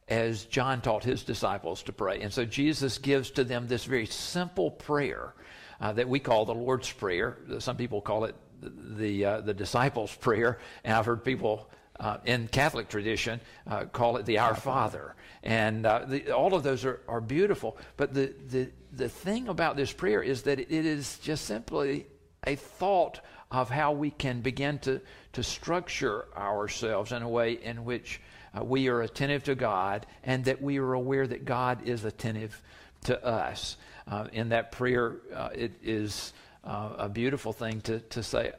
As 0.08 0.44
John 0.46 0.80
taught 0.80 1.04
his 1.04 1.22
disciples 1.22 1.84
to 1.84 1.92
pray. 1.92 2.20
And 2.20 2.32
so 2.32 2.44
Jesus 2.44 2.98
gives 2.98 3.30
to 3.30 3.44
them 3.44 3.68
this 3.68 3.84
very 3.84 4.06
simple 4.06 4.72
prayer 4.72 5.34
uh, 5.80 5.92
that 5.92 6.08
we 6.08 6.18
call 6.18 6.44
the 6.44 6.54
Lord's 6.54 6.90
Prayer. 6.90 7.38
Some 7.58 7.76
people 7.76 8.00
call 8.00 8.24
it 8.24 8.34
the, 8.62 9.24
uh, 9.24 9.40
the 9.40 9.54
disciples' 9.54 10.14
prayer, 10.14 10.58
and 10.84 10.94
I've 10.94 11.06
heard 11.06 11.24
people 11.24 11.70
uh, 11.98 12.18
in 12.24 12.48
Catholic 12.48 12.88
tradition 12.88 13.40
uh, 13.66 13.84
call 13.84 14.16
it 14.16 14.26
the 14.26 14.38
Our 14.38 14.54
Father. 14.54 15.14
And 15.42 15.86
uh, 15.86 16.04
the, 16.06 16.32
all 16.32 16.54
of 16.54 16.62
those 16.62 16.84
are, 16.84 17.00
are 17.08 17.20
beautiful. 17.20 17.78
But 17.96 18.14
the, 18.14 18.34
the, 18.48 18.70
the 18.92 19.08
thing 19.08 19.48
about 19.48 19.76
this 19.76 19.92
prayer 19.92 20.22
is 20.22 20.42
that 20.42 20.58
it 20.58 20.70
is 20.70 21.18
just 21.18 21.44
simply 21.44 22.06
a 22.46 22.56
thought 22.56 23.20
of 23.50 23.68
how 23.68 23.92
we 23.92 24.10
can 24.10 24.40
begin 24.40 24.78
to, 24.80 25.00
to 25.32 25.42
structure 25.42 26.26
ourselves 26.36 27.12
in 27.12 27.22
a 27.22 27.28
way 27.28 27.52
in 27.52 27.84
which 27.84 28.20
uh, 28.56 28.64
we 28.64 28.88
are 28.88 29.02
attentive 29.02 29.44
to 29.44 29.54
God 29.54 30.06
and 30.24 30.44
that 30.44 30.62
we 30.62 30.78
are 30.78 30.92
aware 30.92 31.26
that 31.26 31.44
God 31.44 31.86
is 31.86 32.04
attentive 32.04 32.62
to 33.04 33.24
us 33.24 33.76
uh, 34.10 34.26
in 34.32 34.48
that 34.48 34.72
prayer, 34.72 35.16
uh, 35.34 35.50
it 35.54 35.72
is 35.82 36.32
uh, 36.64 36.90
a 36.98 37.08
beautiful 37.08 37.52
thing 37.52 37.80
to, 37.82 38.00
to 38.00 38.22
say, 38.22 38.52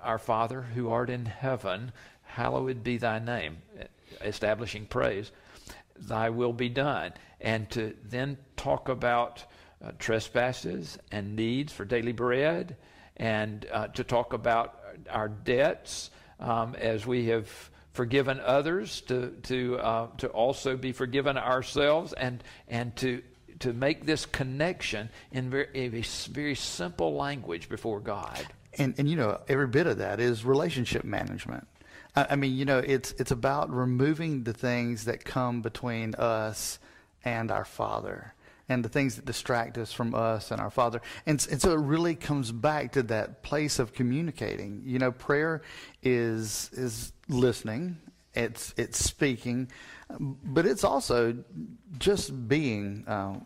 Our 0.00 0.18
Father 0.18 0.62
who 0.62 0.90
art 0.90 1.10
in 1.10 1.26
heaven, 1.26 1.92
hallowed 2.22 2.84
be 2.84 2.96
thy 2.96 3.18
name, 3.18 3.58
establishing 4.22 4.86
praise. 4.86 5.32
Thy 5.98 6.30
will 6.30 6.52
be 6.52 6.68
done. 6.68 7.12
And 7.40 7.68
to 7.70 7.94
then 8.04 8.38
talk 8.56 8.88
about 8.88 9.44
uh, 9.82 9.92
trespasses 9.98 10.98
and 11.10 11.36
needs 11.36 11.72
for 11.72 11.84
daily 11.84 12.12
bread, 12.12 12.76
and 13.16 13.66
uh, 13.72 13.88
to 13.88 14.04
talk 14.04 14.32
about 14.32 14.78
our 15.10 15.28
debts 15.28 16.10
um, 16.38 16.74
as 16.74 17.06
we 17.06 17.26
have 17.26 17.48
forgiven 17.92 18.40
others, 18.40 19.00
to 19.02 19.30
to 19.44 19.78
uh, 19.78 20.06
to 20.18 20.28
also 20.28 20.76
be 20.76 20.92
forgiven 20.92 21.38
ourselves, 21.38 22.12
and 22.12 22.44
and 22.68 22.94
to 22.96 23.22
to 23.60 23.72
make 23.72 24.06
this 24.06 24.26
connection 24.26 25.10
in 25.32 25.50
very, 25.50 25.68
a 25.74 25.88
very 25.88 26.54
simple 26.54 27.14
language 27.14 27.68
before 27.68 28.00
God. 28.00 28.46
And, 28.78 28.94
and 28.98 29.08
you 29.08 29.16
know, 29.16 29.40
every 29.48 29.66
bit 29.66 29.86
of 29.86 29.98
that 29.98 30.20
is 30.20 30.44
relationship 30.44 31.04
management. 31.04 31.66
I, 32.16 32.28
I 32.30 32.36
mean, 32.36 32.56
you 32.56 32.64
know, 32.64 32.78
it's, 32.78 33.12
it's 33.12 33.30
about 33.30 33.70
removing 33.70 34.44
the 34.44 34.52
things 34.52 35.04
that 35.04 35.24
come 35.24 35.62
between 35.62 36.14
us 36.16 36.78
and 37.24 37.50
our 37.50 37.64
Father 37.64 38.34
and 38.68 38.84
the 38.84 38.88
things 38.88 39.16
that 39.16 39.24
distract 39.24 39.76
us 39.76 39.92
from 39.92 40.14
us 40.14 40.52
and 40.52 40.60
our 40.60 40.70
Father. 40.70 41.02
And, 41.26 41.44
and 41.50 41.60
so 41.60 41.72
it 41.72 41.80
really 41.80 42.14
comes 42.14 42.52
back 42.52 42.92
to 42.92 43.02
that 43.04 43.42
place 43.42 43.78
of 43.80 43.92
communicating. 43.92 44.82
You 44.86 45.00
know, 45.00 45.10
prayer 45.10 45.62
is 46.02 46.70
is 46.72 47.12
listening, 47.28 47.98
it's 48.34 48.74
it's 48.76 49.02
speaking, 49.02 49.68
but 50.18 50.66
it's 50.66 50.84
also 50.84 51.44
just 51.98 52.48
being 52.48 53.04
uh, 53.06 53.40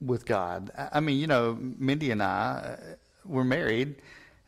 with 0.00 0.24
God. 0.26 0.70
I 0.92 1.00
mean, 1.00 1.18
you 1.18 1.26
know, 1.26 1.58
Mindy 1.60 2.10
and 2.10 2.22
I, 2.22 2.76
uh, 2.78 2.94
we're 3.24 3.44
married. 3.44 3.96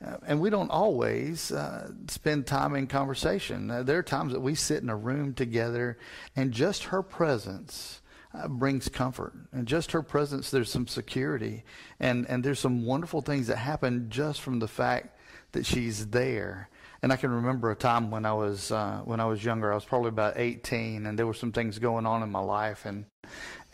Uh, 0.04 0.16
and 0.26 0.40
we 0.40 0.50
don't 0.50 0.70
always 0.70 1.52
uh, 1.52 1.88
spend 2.08 2.44
time 2.44 2.75
in 2.75 2.88
conversation. 2.88 3.70
Uh, 3.70 3.84
there 3.84 3.99
are 3.99 4.02
times 4.02 4.32
that 4.32 4.40
we 4.40 4.52
sit 4.52 4.82
in 4.82 4.88
a 4.88 4.96
room 4.96 5.32
together, 5.32 5.96
and 6.34 6.50
just 6.50 6.84
her 6.84 7.02
presence 7.04 8.00
uh, 8.34 8.49
brings 8.49 8.88
comfort. 8.88 9.32
And 9.52 9.66
just 9.66 9.92
her 9.92 10.02
presence, 10.02 10.50
there's 10.50 10.70
some 10.70 10.88
security, 10.88 11.64
and 12.00 12.26
and 12.28 12.42
there's 12.42 12.58
some 12.58 12.84
wonderful 12.84 13.20
things 13.20 13.46
that 13.46 13.58
happen 13.58 14.06
just 14.08 14.40
from 14.40 14.58
the 14.58 14.66
fact 14.66 15.16
that 15.52 15.66
she's 15.66 16.08
there. 16.08 16.68
And 17.02 17.12
I 17.12 17.16
can 17.16 17.30
remember 17.30 17.73
a 17.73 17.76
time 17.76 18.12
when 18.12 18.25
I 18.25 18.32
was 18.32 18.71
uh, 18.71 19.00
when 19.04 19.18
I 19.18 19.25
was 19.25 19.44
younger. 19.44 19.73
I 19.73 19.75
was 19.75 19.85
probably 19.85 20.11
about 20.11 20.35
18, 20.37 21.04
and 21.04 21.18
there 21.18 21.26
were 21.26 21.35
some 21.35 21.50
things 21.50 21.80
going 21.80 22.06
on 22.06 22.23
in 22.23 22.30
my 22.30 22.40
life, 22.40 22.85
and 22.85 23.06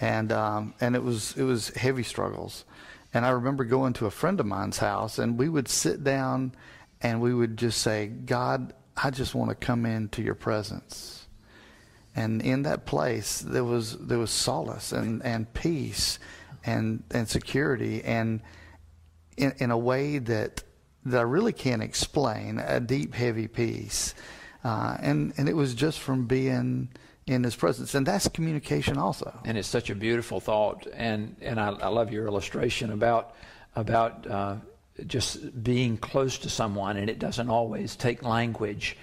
and 0.00 0.32
um, 0.32 0.74
and 0.80 0.96
it 0.96 1.02
was 1.02 1.36
it 1.36 1.44
was 1.44 1.68
heavy 1.68 2.02
struggles. 2.02 2.64
And 3.12 3.26
I 3.26 3.30
remember 3.30 3.64
going 3.64 3.92
to 3.94 4.06
a 4.06 4.10
friend 4.10 4.40
of 4.40 4.46
mine's 4.46 4.78
house, 4.78 5.18
and 5.18 5.38
we 5.38 5.48
would 5.48 5.68
sit 5.68 6.02
down, 6.02 6.54
and 7.02 7.20
we 7.20 7.34
would 7.34 7.58
just 7.58 7.82
say, 7.82 8.06
God, 8.06 8.72
I 8.96 9.10
just 9.10 9.34
want 9.34 9.50
to 9.50 9.54
come 9.54 9.84
into 9.84 10.22
Your 10.22 10.34
presence. 10.34 11.26
And 12.16 12.42
in 12.42 12.62
that 12.62 12.86
place, 12.86 13.40
there 13.40 13.64
was 13.64 13.98
there 13.98 14.18
was 14.18 14.30
solace 14.30 14.92
and, 14.92 15.22
and 15.22 15.52
peace, 15.52 16.18
and 16.64 17.02
and 17.10 17.28
security, 17.28 18.02
and 18.02 18.40
in, 19.36 19.52
in 19.58 19.70
a 19.70 19.78
way 19.78 20.18
that 20.18 20.62
that 21.10 21.18
I 21.18 21.22
really 21.22 21.52
can't 21.52 21.82
explain, 21.82 22.58
a 22.58 22.80
deep, 22.80 23.14
heavy 23.14 23.48
peace. 23.48 24.14
Uh, 24.64 24.96
and, 25.00 25.32
and 25.36 25.48
it 25.48 25.56
was 25.56 25.74
just 25.74 26.00
from 26.00 26.26
being 26.26 26.88
in 27.26 27.44
his 27.44 27.54
presence. 27.54 27.94
And 27.94 28.06
that's 28.06 28.28
communication 28.28 28.98
also. 28.98 29.38
And 29.44 29.56
it's 29.58 29.68
such 29.68 29.90
a 29.90 29.94
beautiful 29.94 30.40
thought. 30.40 30.86
And, 30.94 31.36
and 31.40 31.60
I, 31.60 31.70
I 31.70 31.88
love 31.88 32.12
your 32.12 32.26
illustration 32.26 32.92
about, 32.92 33.34
about 33.76 34.26
uh, 34.26 34.56
just 35.06 35.62
being 35.62 35.96
close 35.96 36.38
to 36.38 36.50
someone, 36.50 36.96
and 36.96 37.08
it 37.08 37.18
doesn't 37.18 37.48
always 37.48 37.96
take 37.96 38.22
language. 38.22 38.96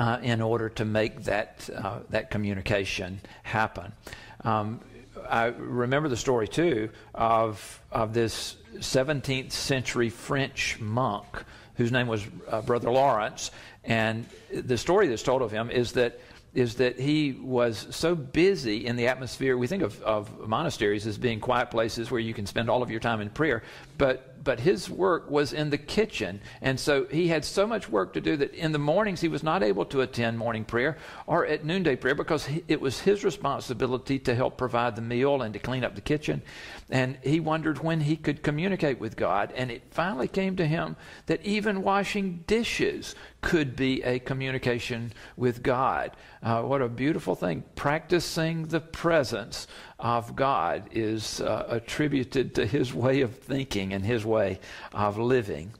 Uh, 0.00 0.20
in 0.22 0.40
order 0.40 0.68
to 0.68 0.84
make 0.84 1.24
that 1.24 1.68
uh, 1.74 1.98
that 2.08 2.30
communication 2.30 3.20
happen, 3.42 3.92
um, 4.44 4.80
I 5.28 5.46
remember 5.46 6.08
the 6.08 6.16
story 6.16 6.48
too 6.48 6.90
of 7.14 7.80
of 7.90 8.14
this 8.14 8.56
17th 8.76 9.52
century 9.52 10.10
French 10.10 10.78
monk 10.80 11.44
whose 11.78 11.92
name 11.92 12.08
was 12.08 12.26
uh, 12.48 12.60
Brother 12.60 12.90
Lawrence. 12.90 13.50
And 13.84 14.26
the 14.52 14.76
story 14.76 15.06
that's 15.06 15.22
told 15.22 15.42
of 15.42 15.50
him 15.50 15.70
is 15.70 15.92
that 15.92 16.20
is 16.54 16.76
that 16.76 16.98
he 16.98 17.32
was 17.32 17.86
so 17.90 18.14
busy 18.14 18.86
in 18.86 18.96
the 18.96 19.06
atmosphere. 19.06 19.56
We 19.56 19.66
think 19.66 19.82
of, 19.82 20.00
of 20.02 20.48
monasteries 20.48 21.06
as 21.06 21.18
being 21.18 21.40
quiet 21.40 21.70
places 21.70 22.10
where 22.10 22.20
you 22.20 22.34
can 22.34 22.46
spend 22.46 22.70
all 22.70 22.82
of 22.82 22.90
your 22.90 23.00
time 23.00 23.20
in 23.20 23.30
prayer, 23.30 23.62
but 23.96 24.38
but 24.44 24.60
his 24.60 24.88
work 24.88 25.30
was 25.30 25.52
in 25.52 25.68
the 25.68 25.76
kitchen. 25.76 26.40
And 26.62 26.78
so 26.78 27.04
he 27.06 27.28
had 27.28 27.44
so 27.44 27.66
much 27.66 27.88
work 27.88 28.14
to 28.14 28.20
do 28.20 28.36
that 28.36 28.54
in 28.54 28.72
the 28.72 28.78
mornings 28.78 29.20
he 29.20 29.28
was 29.28 29.42
not 29.42 29.62
able 29.62 29.84
to 29.86 30.00
attend 30.00 30.38
morning 30.38 30.64
prayer 30.64 30.96
or 31.26 31.44
at 31.44 31.64
noonday 31.64 31.96
prayer 31.96 32.14
because 32.14 32.48
it 32.66 32.80
was 32.80 33.00
his 33.00 33.24
responsibility 33.24 34.18
to 34.20 34.34
help 34.34 34.56
provide 34.56 34.96
the 34.96 35.02
meal 35.02 35.42
and 35.42 35.52
to 35.52 35.60
clean 35.60 35.84
up 35.84 35.94
the 35.94 36.00
kitchen. 36.00 36.40
And 36.90 37.18
he 37.22 37.38
wondered 37.38 37.80
when 37.80 38.00
he 38.00 38.16
could 38.16 38.42
communicate 38.42 38.98
with 38.98 39.16
God. 39.16 39.52
And 39.54 39.70
it 39.70 39.82
finally 39.90 40.28
came 40.28 40.56
to 40.56 40.66
him 40.66 40.96
that 41.26 41.44
even 41.44 41.82
washing 41.82 42.44
dishes 42.46 43.14
could 43.40 43.76
be 43.76 44.02
a 44.02 44.18
communication 44.18 45.12
with 45.36 45.62
God. 45.62 46.12
Uh, 46.42 46.62
what 46.62 46.80
a 46.80 46.88
beautiful 46.88 47.34
thing. 47.34 47.62
Practicing 47.74 48.66
the 48.66 48.80
presence 48.80 49.66
of 49.98 50.34
God 50.34 50.88
is 50.90 51.40
uh, 51.40 51.66
attributed 51.68 52.54
to 52.54 52.66
his 52.66 52.94
way 52.94 53.20
of 53.20 53.36
thinking 53.36 53.92
and 53.92 54.04
his 54.04 54.24
way 54.24 54.60
of 54.92 55.18
living. 55.18 55.72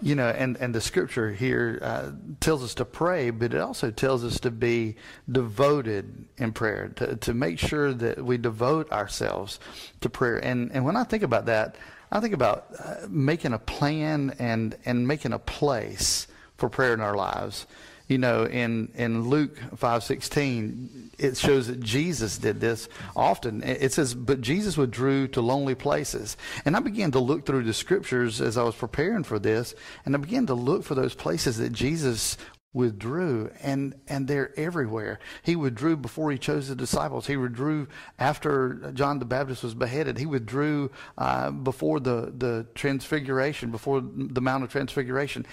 You 0.00 0.14
know, 0.14 0.28
and, 0.28 0.56
and 0.56 0.74
the 0.74 0.80
scripture 0.80 1.32
here 1.32 1.78
uh, 1.82 2.10
tells 2.40 2.62
us 2.62 2.74
to 2.74 2.84
pray, 2.84 3.30
but 3.30 3.52
it 3.52 3.60
also 3.60 3.90
tells 3.90 4.24
us 4.24 4.40
to 4.40 4.50
be 4.50 4.96
devoted 5.30 6.26
in 6.36 6.52
prayer, 6.52 6.88
to, 6.96 7.16
to 7.16 7.34
make 7.34 7.58
sure 7.58 7.92
that 7.92 8.24
we 8.24 8.38
devote 8.38 8.90
ourselves 8.92 9.60
to 10.00 10.08
prayer. 10.08 10.38
And, 10.38 10.70
and 10.72 10.84
when 10.84 10.96
I 10.96 11.04
think 11.04 11.22
about 11.22 11.46
that, 11.46 11.76
I 12.10 12.20
think 12.20 12.32
about 12.32 12.66
uh, 12.78 13.06
making 13.08 13.52
a 13.52 13.58
plan 13.58 14.34
and, 14.38 14.76
and 14.84 15.06
making 15.06 15.32
a 15.32 15.38
place 15.38 16.26
for 16.56 16.68
prayer 16.68 16.94
in 16.94 17.00
our 17.00 17.14
lives. 17.14 17.66
You 18.08 18.16
know, 18.16 18.44
in, 18.44 18.90
in 18.94 19.28
Luke 19.28 19.56
5.16, 19.76 21.10
it 21.18 21.36
shows 21.36 21.66
that 21.66 21.80
Jesus 21.80 22.38
did 22.38 22.58
this 22.58 22.88
often. 23.14 23.62
It 23.62 23.92
says, 23.92 24.14
but 24.14 24.40
Jesus 24.40 24.78
withdrew 24.78 25.28
to 25.28 25.42
lonely 25.42 25.74
places. 25.74 26.38
And 26.64 26.74
I 26.74 26.80
began 26.80 27.10
to 27.12 27.18
look 27.18 27.44
through 27.44 27.64
the 27.64 27.74
scriptures 27.74 28.40
as 28.40 28.56
I 28.56 28.62
was 28.62 28.74
preparing 28.74 29.24
for 29.24 29.38
this, 29.38 29.74
and 30.06 30.14
I 30.14 30.18
began 30.18 30.46
to 30.46 30.54
look 30.54 30.84
for 30.84 30.94
those 30.94 31.14
places 31.14 31.58
that 31.58 31.72
Jesus 31.72 32.38
withdrew 32.74 33.50
and 33.62 33.94
and 34.08 34.28
they're 34.28 34.52
everywhere 34.58 35.18
he 35.42 35.56
withdrew 35.56 35.96
before 35.96 36.30
he 36.30 36.36
chose 36.36 36.68
the 36.68 36.76
disciples 36.76 37.26
he 37.26 37.34
withdrew 37.34 37.88
after 38.18 38.92
john 38.92 39.18
the 39.18 39.24
baptist 39.24 39.62
was 39.62 39.72
beheaded 39.72 40.18
he 40.18 40.26
withdrew 40.26 40.90
uh, 41.16 41.50
before 41.50 41.98
the 41.98 42.30
the 42.36 42.66
transfiguration 42.74 43.70
before 43.70 44.02
the 44.02 44.40
mount 44.42 44.62
of 44.62 44.70
transfiguration 44.70 45.46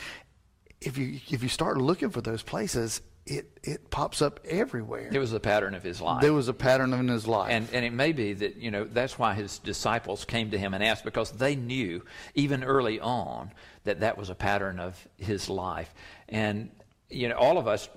if 0.86 0.98
you 0.98 1.20
if 1.30 1.42
you 1.42 1.50
start 1.50 1.78
looking 1.78 2.12
for 2.12 2.22
those 2.22 2.44
places, 2.44 3.02
it 3.26 3.60
it 3.64 3.90
pops 3.90 4.22
up 4.22 4.40
everywhere. 4.46 5.10
It 5.12 5.18
was 5.18 5.34
a 5.34 5.40
pattern 5.40 5.74
of 5.74 5.84
his 5.84 6.00
life. 6.00 6.22
There 6.22 6.34
was 6.34 6.48
a 6.48 6.54
pattern 6.54 6.94
in 6.94 7.08
his 7.08 7.28
life, 7.28 7.52
and 7.52 7.68
and 7.74 7.84
it 7.84 7.92
may 7.92 8.12
be 8.12 8.34
that 8.34 8.58
you 8.58 8.70
know 8.70 8.86
that's 8.86 9.18
why 9.18 9.34
his 9.34 9.58
disciples 9.60 10.26
came 10.26 10.52
to 10.52 10.58
him 10.58 10.74
and 10.74 10.84
asked 10.84 11.04
because 11.04 11.32
they 11.32 11.56
knew 11.56 12.04
even 12.36 12.64
early 12.64 13.00
on 13.00 13.52
that 13.84 14.02
that 14.02 14.18
was 14.18 14.30
a 14.30 14.36
pattern 14.36 14.80
of 14.80 15.08
his 15.18 15.50
life, 15.50 15.94
and 16.30 16.70
you 17.10 17.28
know 17.28 17.36
all 17.36 17.58
of 17.58 17.68
us, 17.68 17.90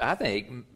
I 0.00 0.16
think, 0.16 0.66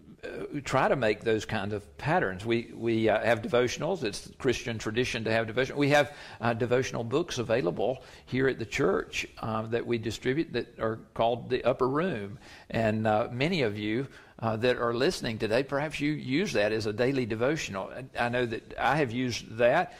try 0.64 0.88
to 0.88 0.96
make 0.96 1.22
those 1.22 1.44
kind 1.44 1.72
of 1.72 1.98
patterns. 1.98 2.44
We 2.44 2.70
we 2.74 3.08
uh, 3.08 3.22
have 3.22 3.42
devotionals. 3.42 4.02
It's 4.02 4.30
Christian 4.38 4.78
tradition 4.78 5.24
to 5.24 5.32
have 5.32 5.46
devotion. 5.46 5.76
We 5.76 5.90
have 5.90 6.14
uh, 6.40 6.54
devotional 6.54 7.04
books 7.04 7.38
available 7.38 8.02
here 8.26 8.48
at 8.48 8.58
the 8.58 8.66
church 8.66 9.26
uh, 9.38 9.62
that 9.62 9.86
we 9.86 9.98
distribute 9.98 10.52
that 10.52 10.78
are 10.78 10.98
called 11.14 11.50
the 11.50 11.64
Upper 11.64 11.88
Room, 11.88 12.38
and 12.70 13.06
uh, 13.06 13.28
many 13.30 13.62
of 13.62 13.78
you. 13.78 14.06
Uh, 14.38 14.54
that 14.54 14.76
are 14.76 14.92
listening 14.92 15.38
today, 15.38 15.62
perhaps 15.62 15.98
you 15.98 16.12
use 16.12 16.52
that 16.52 16.70
as 16.70 16.84
a 16.84 16.92
daily 16.92 17.24
devotional. 17.24 17.90
I 18.20 18.28
know 18.28 18.44
that 18.44 18.74
I 18.78 18.96
have 18.96 19.10
used 19.10 19.56
that. 19.56 19.94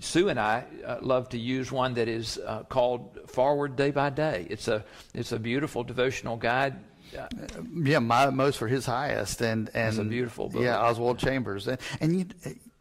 Sue 0.00 0.30
and 0.30 0.40
I 0.40 0.64
love 1.00 1.28
to 1.28 1.38
use 1.38 1.70
one 1.70 1.94
that 1.94 2.08
is 2.08 2.40
called 2.68 3.20
Forward 3.28 3.76
Day 3.76 3.92
by 3.92 4.10
Day. 4.10 4.48
It's 4.50 4.66
a 4.66 4.84
it's 5.14 5.30
a 5.30 5.38
beautiful 5.38 5.84
devotional 5.84 6.36
guide 6.36 6.74
yeah, 7.12 7.28
yeah 7.74 7.98
my 7.98 8.24
utmost 8.24 8.58
for 8.58 8.68
his 8.68 8.86
highest, 8.86 9.40
and 9.40 9.70
and 9.74 9.88
it's 9.88 9.98
a 9.98 10.04
beautiful 10.04 10.48
book. 10.48 10.62
Yeah, 10.62 10.80
Oswald 10.80 11.18
Chambers, 11.18 11.68
and, 11.68 11.78
and 12.00 12.18
you, 12.18 12.26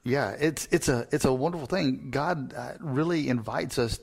yeah, 0.03 0.31
it's 0.39 0.67
it's 0.71 0.87
a 0.87 1.07
it's 1.11 1.25
a 1.25 1.33
wonderful 1.33 1.67
thing. 1.67 2.09
God 2.11 2.53
uh, 2.53 2.73
really 2.79 3.27
invites 3.27 3.79
us 3.79 3.99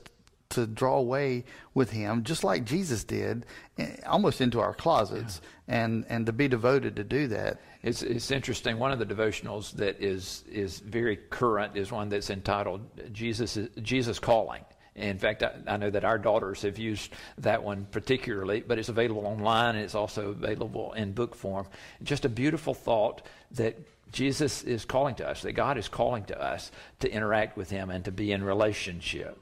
to 0.49 0.67
draw 0.67 0.97
away 0.97 1.45
with 1.73 1.89
Him, 1.91 2.23
just 2.23 2.43
like 2.43 2.63
Jesus 2.63 3.03
did, 3.03 3.45
eh, 3.77 3.95
almost 4.05 4.39
into 4.41 4.59
our 4.59 4.73
closets, 4.73 5.41
yeah. 5.67 5.83
and 5.83 6.05
and 6.09 6.25
to 6.25 6.33
be 6.33 6.47
devoted 6.47 6.95
to 6.97 7.03
do 7.03 7.27
that. 7.27 7.61
It's 7.81 8.03
it's 8.03 8.31
interesting. 8.31 8.79
One 8.79 8.91
of 8.91 8.99
the 8.99 9.05
devotionals 9.05 9.71
that 9.73 10.01
is 10.01 10.43
is 10.51 10.79
very 10.79 11.17
current 11.17 11.75
is 11.75 11.91
one 11.91 12.09
that's 12.09 12.29
entitled 12.29 12.81
Jesus 13.11 13.57
Jesus 13.81 14.19
Calling 14.19 14.63
in 14.95 15.17
fact, 15.17 15.43
I, 15.43 15.53
I, 15.67 15.77
know 15.77 15.89
that 15.89 16.05
our 16.05 16.19
daughters 16.19 16.61
have 16.61 16.77
used 16.77 17.11
that 17.39 17.63
one 17.63 17.87
particularly, 17.89 18.63
but 18.65 18.77
it's 18.77 18.89
available 18.89 19.25
online 19.25 19.75
and 19.75 19.83
it's 19.83 19.95
also 19.95 20.29
available 20.29 20.93
in 20.93 21.13
book 21.13 21.35
form. 21.35 21.67
Just 22.03 22.25
a 22.25 22.29
beautiful 22.29 22.73
thought 22.73 23.23
that 23.51 23.79
Jesus 24.11 24.63
is 24.63 24.85
calling 24.85 25.15
to 25.15 25.27
us, 25.27 25.41
that 25.41 25.53
God 25.53 25.77
is 25.77 25.87
calling 25.87 26.25
to 26.25 26.39
us 26.39 26.71
to 26.99 27.11
interact 27.11 27.57
with 27.57 27.71
Him 27.71 27.89
and 27.89 28.05
to 28.05 28.11
be 28.11 28.31
in 28.31 28.43
relationship. 28.43 29.39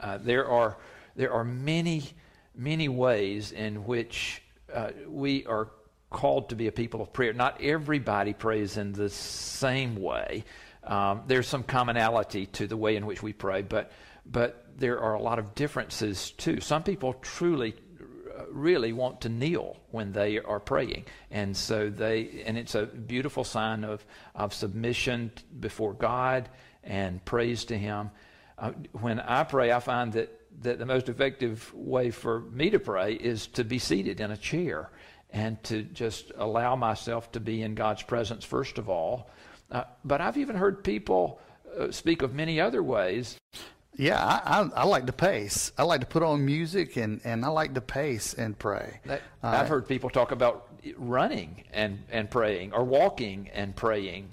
Uh, 0.00 0.18
there 0.18 0.48
are 0.48 0.78
there 1.16 1.32
are 1.32 1.44
many 1.44 2.02
many 2.54 2.88
ways 2.88 3.52
in 3.52 3.84
which 3.84 4.42
uh, 4.72 4.90
we 5.06 5.44
are 5.46 5.68
called 6.10 6.48
to 6.48 6.56
be 6.56 6.68
a 6.68 6.72
people 6.72 7.02
of 7.02 7.12
prayer. 7.12 7.32
Not 7.32 7.60
everybody 7.60 8.32
prays 8.32 8.76
in 8.76 8.92
the 8.92 9.10
same 9.10 9.96
way. 9.96 10.44
Um, 10.82 11.22
there's 11.26 11.48
some 11.48 11.62
commonality 11.62 12.46
to 12.46 12.66
the 12.66 12.76
way 12.76 12.96
in 12.96 13.04
which 13.04 13.22
we 13.22 13.32
pray, 13.32 13.62
but 13.62 13.92
but 14.26 14.63
there 14.76 15.00
are 15.00 15.14
a 15.14 15.20
lot 15.20 15.38
of 15.38 15.54
differences 15.54 16.32
too. 16.32 16.60
Some 16.60 16.82
people 16.82 17.14
truly 17.14 17.74
really 18.54 18.92
want 18.92 19.20
to 19.22 19.28
kneel 19.28 19.76
when 19.90 20.12
they 20.12 20.38
are 20.38 20.60
praying. 20.60 21.04
And 21.30 21.56
so 21.56 21.90
they 21.90 22.42
and 22.46 22.56
it's 22.56 22.74
a 22.74 22.86
beautiful 22.86 23.44
sign 23.44 23.84
of 23.84 24.04
of 24.34 24.54
submission 24.54 25.32
before 25.60 25.94
god 25.94 26.48
and 26.82 27.24
praise 27.24 27.64
to 27.66 27.78
him. 27.78 28.10
Uh, 28.56 28.70
when 28.92 29.18
i 29.18 29.42
pray 29.42 29.72
i 29.72 29.80
find 29.80 30.12
that 30.12 30.40
that 30.62 30.78
the 30.78 30.86
most 30.86 31.08
effective 31.08 31.74
way 31.74 32.12
for 32.12 32.42
me 32.52 32.70
to 32.70 32.78
pray 32.78 33.14
is 33.14 33.48
to 33.48 33.64
be 33.64 33.80
seated 33.80 34.20
in 34.20 34.30
a 34.30 34.36
chair 34.36 34.90
and 35.30 35.60
to 35.64 35.82
just 35.82 36.30
allow 36.36 36.76
myself 36.76 37.32
to 37.32 37.40
be 37.40 37.62
in 37.62 37.74
god's 37.74 38.04
presence 38.04 38.44
first 38.44 38.78
of 38.78 38.88
all. 38.88 39.28
Uh, 39.72 39.82
but 40.04 40.20
i've 40.20 40.36
even 40.36 40.54
heard 40.54 40.84
people 40.84 41.40
uh, 41.76 41.90
speak 41.90 42.22
of 42.22 42.32
many 42.32 42.60
other 42.60 42.82
ways 42.82 43.36
yeah, 43.96 44.22
I, 44.24 44.60
I, 44.60 44.70
I, 44.82 44.84
like 44.84 45.06
to 45.06 45.12
pace. 45.12 45.72
I 45.78 45.84
like 45.84 46.00
to 46.00 46.06
put 46.06 46.22
on 46.22 46.44
music 46.44 46.96
and, 46.96 47.20
and 47.24 47.44
I 47.44 47.48
like 47.48 47.74
to 47.74 47.80
pace 47.80 48.34
and 48.34 48.58
pray. 48.58 49.00
That, 49.04 49.22
uh, 49.42 49.48
I've 49.48 49.68
heard 49.68 49.86
people 49.88 50.10
talk 50.10 50.32
about 50.32 50.68
running 50.96 51.64
and, 51.72 52.02
and 52.10 52.30
praying 52.30 52.72
or 52.72 52.84
walking 52.84 53.50
and 53.54 53.74
praying. 53.74 54.28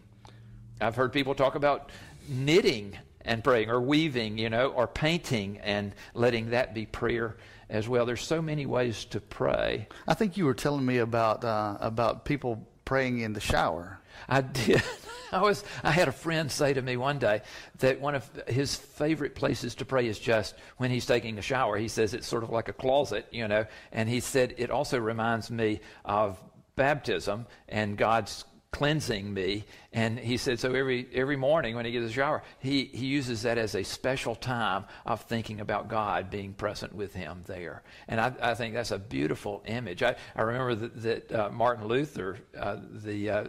I've 0.80 0.96
heard 0.96 1.14
people 1.14 1.36
talk 1.36 1.56
about 1.56 1.92
knitting 2.28 2.98
and 3.24 3.44
praying 3.44 3.70
or 3.70 3.80
weaving, 3.80 4.38
you 4.38 4.50
know, 4.50 4.70
or 4.70 4.88
painting 4.88 5.60
and 5.60 5.94
letting 6.14 6.52
that 6.52 6.74
be 6.74 6.86
prayer 6.86 7.36
as 7.70 7.88
well. 7.88 8.06
There's 8.06 8.22
so 8.22 8.42
many 8.42 8.66
ways 8.66 9.06
to 9.06 9.22
pray. 9.22 9.88
I 10.08 10.14
think 10.14 10.38
you 10.38 10.46
were 10.46 10.54
telling 10.54 10.86
me 10.86 10.98
about 10.98 11.44
uh, 11.44 11.78
about 11.80 12.26
people 12.26 12.68
praying 12.86 13.20
in 13.20 13.34
the 13.34 13.40
shower. 13.40 14.01
I 14.28 14.42
did. 14.42 14.82
I 15.32 15.42
was 15.42 15.64
I 15.84 15.92
had 15.92 16.10
a 16.10 16.12
friend 16.12 16.52
say 16.52 16.74
to 16.74 16.82
me 16.82 16.98
one 16.98 17.18
day 17.18 17.42
that 17.80 18.02
one 18.02 18.16
of 18.16 18.30
his 18.48 18.76
favorite 18.76 19.34
places 19.34 19.76
to 19.76 19.86
pray 19.86 20.08
is 20.08 20.20
just 20.20 20.56
when 20.78 20.92
he's 20.92 21.06
taking 21.06 21.38
a 21.38 21.42
shower. 21.42 21.78
He 21.78 21.88
says 21.88 22.14
it's 22.14 22.28
sort 22.28 22.44
of 22.44 22.50
like 22.50 22.68
a 22.68 22.74
closet, 22.74 23.28
you 23.32 23.48
know, 23.48 23.66
and 23.94 24.10
he 24.10 24.20
said 24.20 24.56
it 24.58 24.70
also 24.70 25.00
reminds 25.00 25.50
me 25.50 25.80
of 26.04 26.42
baptism 26.76 27.46
and 27.70 27.98
God's 27.98 28.44
cleansing 28.72 29.34
me. 29.34 29.66
And 29.92 30.18
he 30.18 30.38
said, 30.38 30.60
so 30.60 30.74
every, 30.74 31.08
every 31.14 31.36
morning 31.36 31.76
when 31.76 31.86
he 31.86 31.92
gets 31.92 32.10
a 32.10 32.12
shower, 32.12 32.42
he, 32.60 32.86
he 32.86 33.06
uses 33.06 33.42
that 33.42 33.58
as 33.58 33.76
a 33.76 33.84
special 33.84 34.34
time 34.34 34.86
of 35.06 35.22
thinking 35.22 35.60
about 35.60 35.90
God 35.90 36.30
being 36.30 36.54
present 36.54 36.96
with 36.96 37.14
him 37.14 37.44
there. 37.48 37.84
And 38.08 38.22
I, 38.22 38.34
I 38.42 38.54
think 38.54 38.74
that's 38.74 38.92
a 38.92 38.98
beautiful 38.98 39.62
image. 39.66 40.02
I, 40.02 40.16
I 40.36 40.44
remember 40.44 40.76
that, 40.76 41.02
that 41.04 41.32
uh, 41.32 41.50
Martin 41.50 41.88
Luther, 41.88 42.38
uh, 42.58 42.78
the 42.90 43.30
uh, 43.30 43.44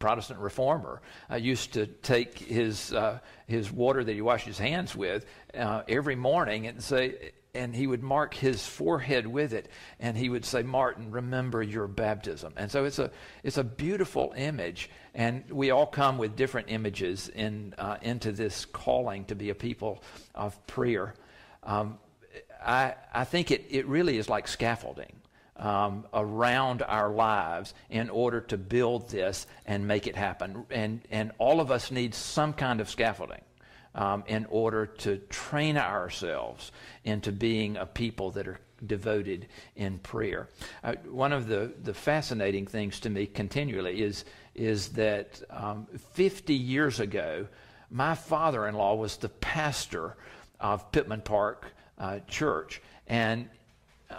Protestant 0.00 0.40
reformer, 0.40 1.00
uh, 1.30 1.36
used 1.36 1.74
to 1.74 1.86
take 1.86 2.38
his, 2.38 2.92
uh, 2.92 3.20
his 3.46 3.70
water 3.70 4.02
that 4.02 4.12
he 4.12 4.22
washed 4.22 4.46
his 4.46 4.58
hands 4.58 4.96
with 4.96 5.26
uh, 5.54 5.82
every 5.86 6.16
morning 6.16 6.66
and 6.66 6.82
say, 6.82 7.32
and 7.54 7.76
he 7.76 7.86
would 7.86 8.02
mark 8.02 8.32
his 8.32 8.66
forehead 8.66 9.26
with 9.26 9.52
it 9.52 9.68
and 9.98 10.16
he 10.16 10.28
would 10.28 10.44
say 10.44 10.62
martin 10.62 11.10
remember 11.10 11.62
your 11.62 11.86
baptism. 11.86 12.52
And 12.56 12.70
so 12.70 12.84
it's 12.84 12.98
a 12.98 13.10
it's 13.42 13.58
a 13.58 13.64
beautiful 13.64 14.32
image 14.36 14.88
and 15.14 15.44
we 15.50 15.70
all 15.70 15.86
come 15.86 16.16
with 16.16 16.36
different 16.36 16.70
images 16.70 17.28
in 17.28 17.74
uh, 17.76 17.96
into 18.02 18.32
this 18.32 18.64
calling 18.64 19.24
to 19.26 19.34
be 19.34 19.50
a 19.50 19.54
people 19.54 20.02
of 20.34 20.64
prayer. 20.66 21.14
Um, 21.64 21.98
I, 22.64 22.94
I 23.12 23.24
think 23.24 23.50
it, 23.50 23.66
it 23.68 23.86
really 23.86 24.16
is 24.16 24.28
like 24.28 24.46
scaffolding 24.46 25.12
um, 25.60 26.06
around 26.12 26.82
our 26.82 27.10
lives 27.10 27.74
in 27.90 28.10
order 28.10 28.40
to 28.40 28.56
build 28.56 29.10
this 29.10 29.46
and 29.66 29.86
make 29.86 30.06
it 30.06 30.16
happen. 30.16 30.64
And, 30.70 31.02
and 31.10 31.30
all 31.38 31.60
of 31.60 31.70
us 31.70 31.90
need 31.90 32.14
some 32.14 32.52
kind 32.52 32.80
of 32.80 32.90
scaffolding. 32.90 33.42
Um, 33.92 34.22
in 34.28 34.46
order 34.50 34.86
to 34.86 35.16
train 35.30 35.76
ourselves 35.76 36.70
into 37.02 37.32
being 37.32 37.76
a 37.76 37.84
people 37.84 38.30
that 38.30 38.46
are 38.46 38.60
devoted 38.86 39.48
in 39.74 39.98
prayer. 39.98 40.48
Uh, 40.84 40.94
one 41.08 41.32
of 41.32 41.48
the, 41.48 41.72
the 41.82 41.92
fascinating 41.92 42.68
things 42.68 43.00
to 43.00 43.10
me 43.10 43.26
continually 43.26 44.02
is, 44.02 44.24
is 44.54 44.90
that 44.90 45.42
um, 45.50 45.88
50 46.12 46.54
years 46.54 47.00
ago, 47.00 47.48
my 47.90 48.14
father 48.14 48.68
in 48.68 48.76
law 48.76 48.94
was 48.94 49.16
the 49.16 49.28
pastor 49.28 50.16
of 50.60 50.92
Pittman 50.92 51.22
Park 51.22 51.66
uh, 51.98 52.20
Church. 52.28 52.80
And 53.08 53.48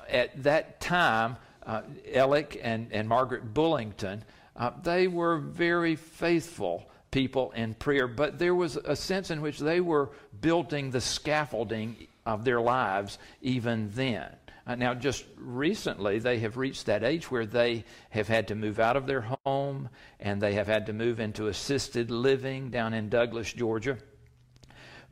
at 0.09 0.43
that 0.43 0.79
time, 0.79 1.37
uh, 1.65 1.81
Alec 2.13 2.59
and, 2.61 2.91
and 2.91 3.07
Margaret 3.07 3.53
Bullington, 3.53 4.21
uh, 4.55 4.71
they 4.83 5.07
were 5.07 5.37
very 5.37 5.95
faithful 5.95 6.89
people 7.11 7.51
in 7.51 7.73
prayer, 7.73 8.07
but 8.07 8.39
there 8.39 8.55
was 8.55 8.77
a 8.77 8.95
sense 8.95 9.31
in 9.31 9.41
which 9.41 9.59
they 9.59 9.81
were 9.81 10.09
building 10.39 10.91
the 10.91 11.01
scaffolding 11.01 11.95
of 12.25 12.45
their 12.45 12.61
lives 12.61 13.17
even 13.41 13.89
then. 13.93 14.29
Uh, 14.65 14.75
now, 14.75 14.93
just 14.93 15.25
recently, 15.37 16.19
they 16.19 16.39
have 16.39 16.55
reached 16.55 16.85
that 16.85 17.03
age 17.03 17.31
where 17.31 17.45
they 17.45 17.83
have 18.11 18.27
had 18.27 18.47
to 18.47 18.55
move 18.55 18.79
out 18.79 18.95
of 18.95 19.07
their 19.07 19.27
home 19.45 19.89
and 20.19 20.41
they 20.41 20.53
have 20.53 20.67
had 20.67 20.85
to 20.85 20.93
move 20.93 21.19
into 21.19 21.47
assisted 21.47 22.11
living 22.11 22.69
down 22.69 22.93
in 22.93 23.09
Douglas, 23.09 23.51
Georgia. 23.51 23.97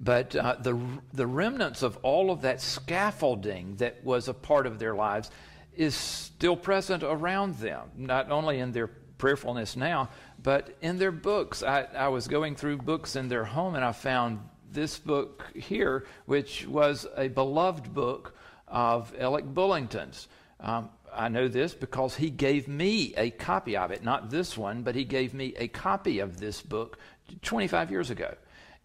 But 0.01 0.35
uh, 0.35 0.55
the, 0.61 0.79
the 1.13 1.27
remnants 1.27 1.83
of 1.83 1.97
all 2.03 2.31
of 2.31 2.41
that 2.41 2.61
scaffolding 2.61 3.75
that 3.77 4.03
was 4.03 4.27
a 4.27 4.33
part 4.33 4.65
of 4.65 4.79
their 4.79 4.95
lives 4.95 5.29
is 5.75 5.95
still 5.95 6.55
present 6.55 7.03
around 7.03 7.55
them, 7.57 7.89
not 7.95 8.31
only 8.31 8.59
in 8.59 8.71
their 8.71 8.87
prayerfulness 8.87 9.75
now, 9.75 10.09
but 10.41 10.75
in 10.81 10.97
their 10.97 11.11
books. 11.11 11.63
I, 11.63 11.83
I 11.95 12.07
was 12.07 12.27
going 12.27 12.55
through 12.55 12.77
books 12.77 13.15
in 13.15 13.27
their 13.27 13.43
home 13.43 13.75
and 13.75 13.83
I 13.83 13.91
found 13.91 14.39
this 14.71 14.97
book 14.97 15.51
here, 15.55 16.05
which 16.25 16.65
was 16.67 17.05
a 17.17 17.27
beloved 17.27 17.93
book 17.93 18.35
of 18.67 19.13
Alec 19.19 19.45
Bullington's. 19.45 20.27
Um, 20.59 20.89
I 21.13 21.27
know 21.29 21.47
this 21.47 21.73
because 21.73 22.15
he 22.15 22.29
gave 22.29 22.67
me 22.67 23.13
a 23.17 23.31
copy 23.31 23.75
of 23.75 23.91
it, 23.91 24.03
not 24.03 24.29
this 24.29 24.57
one, 24.57 24.83
but 24.83 24.95
he 24.95 25.03
gave 25.03 25.33
me 25.33 25.53
a 25.57 25.67
copy 25.67 26.19
of 26.19 26.39
this 26.39 26.61
book 26.61 26.97
25 27.41 27.91
years 27.91 28.09
ago. 28.09 28.35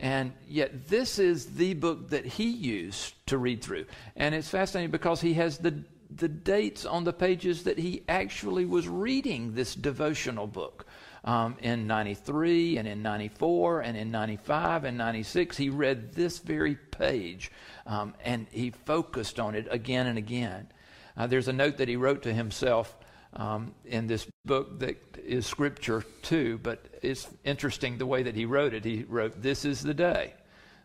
And 0.00 0.32
yet, 0.48 0.88
this 0.88 1.18
is 1.18 1.54
the 1.54 1.74
book 1.74 2.10
that 2.10 2.26
he 2.26 2.50
used 2.50 3.14
to 3.26 3.38
read 3.38 3.62
through. 3.62 3.86
And 4.16 4.34
it's 4.34 4.48
fascinating 4.48 4.90
because 4.90 5.20
he 5.20 5.34
has 5.34 5.58
the, 5.58 5.84
the 6.14 6.28
dates 6.28 6.84
on 6.84 7.04
the 7.04 7.12
pages 7.12 7.64
that 7.64 7.78
he 7.78 8.02
actually 8.08 8.64
was 8.64 8.88
reading 8.88 9.54
this 9.54 9.74
devotional 9.74 10.46
book. 10.46 10.86
Um, 11.26 11.56
in 11.62 11.86
93 11.86 12.76
and 12.76 12.86
in 12.86 13.00
94 13.00 13.80
and 13.80 13.96
in 13.96 14.10
95 14.10 14.84
and 14.84 14.98
96, 14.98 15.56
he 15.56 15.70
read 15.70 16.12
this 16.12 16.38
very 16.38 16.74
page 16.74 17.50
um, 17.86 18.12
and 18.22 18.46
he 18.50 18.72
focused 18.72 19.40
on 19.40 19.54
it 19.54 19.66
again 19.70 20.06
and 20.06 20.18
again. 20.18 20.68
Uh, 21.16 21.26
there's 21.26 21.48
a 21.48 21.52
note 21.52 21.78
that 21.78 21.88
he 21.88 21.96
wrote 21.96 22.22
to 22.24 22.34
himself 22.34 22.94
um, 23.36 23.74
in 23.84 24.06
this 24.06 24.26
book 24.44 24.80
that 24.80 24.96
is 25.24 25.46
scripture 25.46 26.04
too, 26.22 26.58
but 26.62 26.86
it's 27.04 27.28
interesting 27.44 27.98
the 27.98 28.06
way 28.06 28.22
that 28.22 28.34
he 28.34 28.46
wrote 28.46 28.74
it. 28.74 28.84
He 28.84 29.04
wrote, 29.08 29.42
This 29.42 29.64
is 29.64 29.82
the 29.82 29.94
day. 29.94 30.34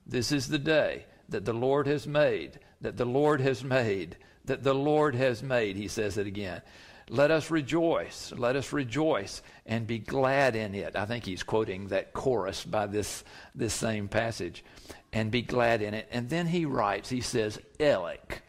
This 0.05 0.31
is 0.31 0.47
the 0.47 0.59
day 0.59 1.05
that 1.29 1.45
the 1.45 1.53
Lord 1.53 1.87
has 1.87 2.07
made, 2.07 2.59
that 2.81 2.97
the 2.97 3.05
Lord 3.05 3.41
has 3.41 3.63
made, 3.63 4.17
that 4.45 4.63
the 4.63 4.73
Lord 4.73 5.15
has 5.15 5.43
made. 5.43 5.75
He 5.75 5.87
says 5.87 6.17
it 6.17 6.27
again. 6.27 6.61
Let 7.09 7.31
us 7.31 7.49
rejoice. 7.49 8.31
Let 8.35 8.55
us 8.55 8.71
rejoice 8.71 9.41
and 9.65 9.87
be 9.87 9.97
glad 9.99 10.55
in 10.55 10.75
it. 10.75 10.95
I 10.95 11.05
think 11.05 11.25
he's 11.25 11.43
quoting 11.43 11.87
that 11.87 12.13
chorus 12.13 12.63
by 12.63 12.85
this, 12.85 13.23
this 13.55 13.73
same 13.73 14.07
passage. 14.07 14.63
And 15.11 15.31
be 15.31 15.41
glad 15.41 15.81
in 15.81 15.95
it. 15.95 16.07
And 16.11 16.29
then 16.29 16.45
he 16.45 16.65
writes, 16.65 17.09
he 17.09 17.21
says, 17.21 17.59
Alec, 17.79 18.43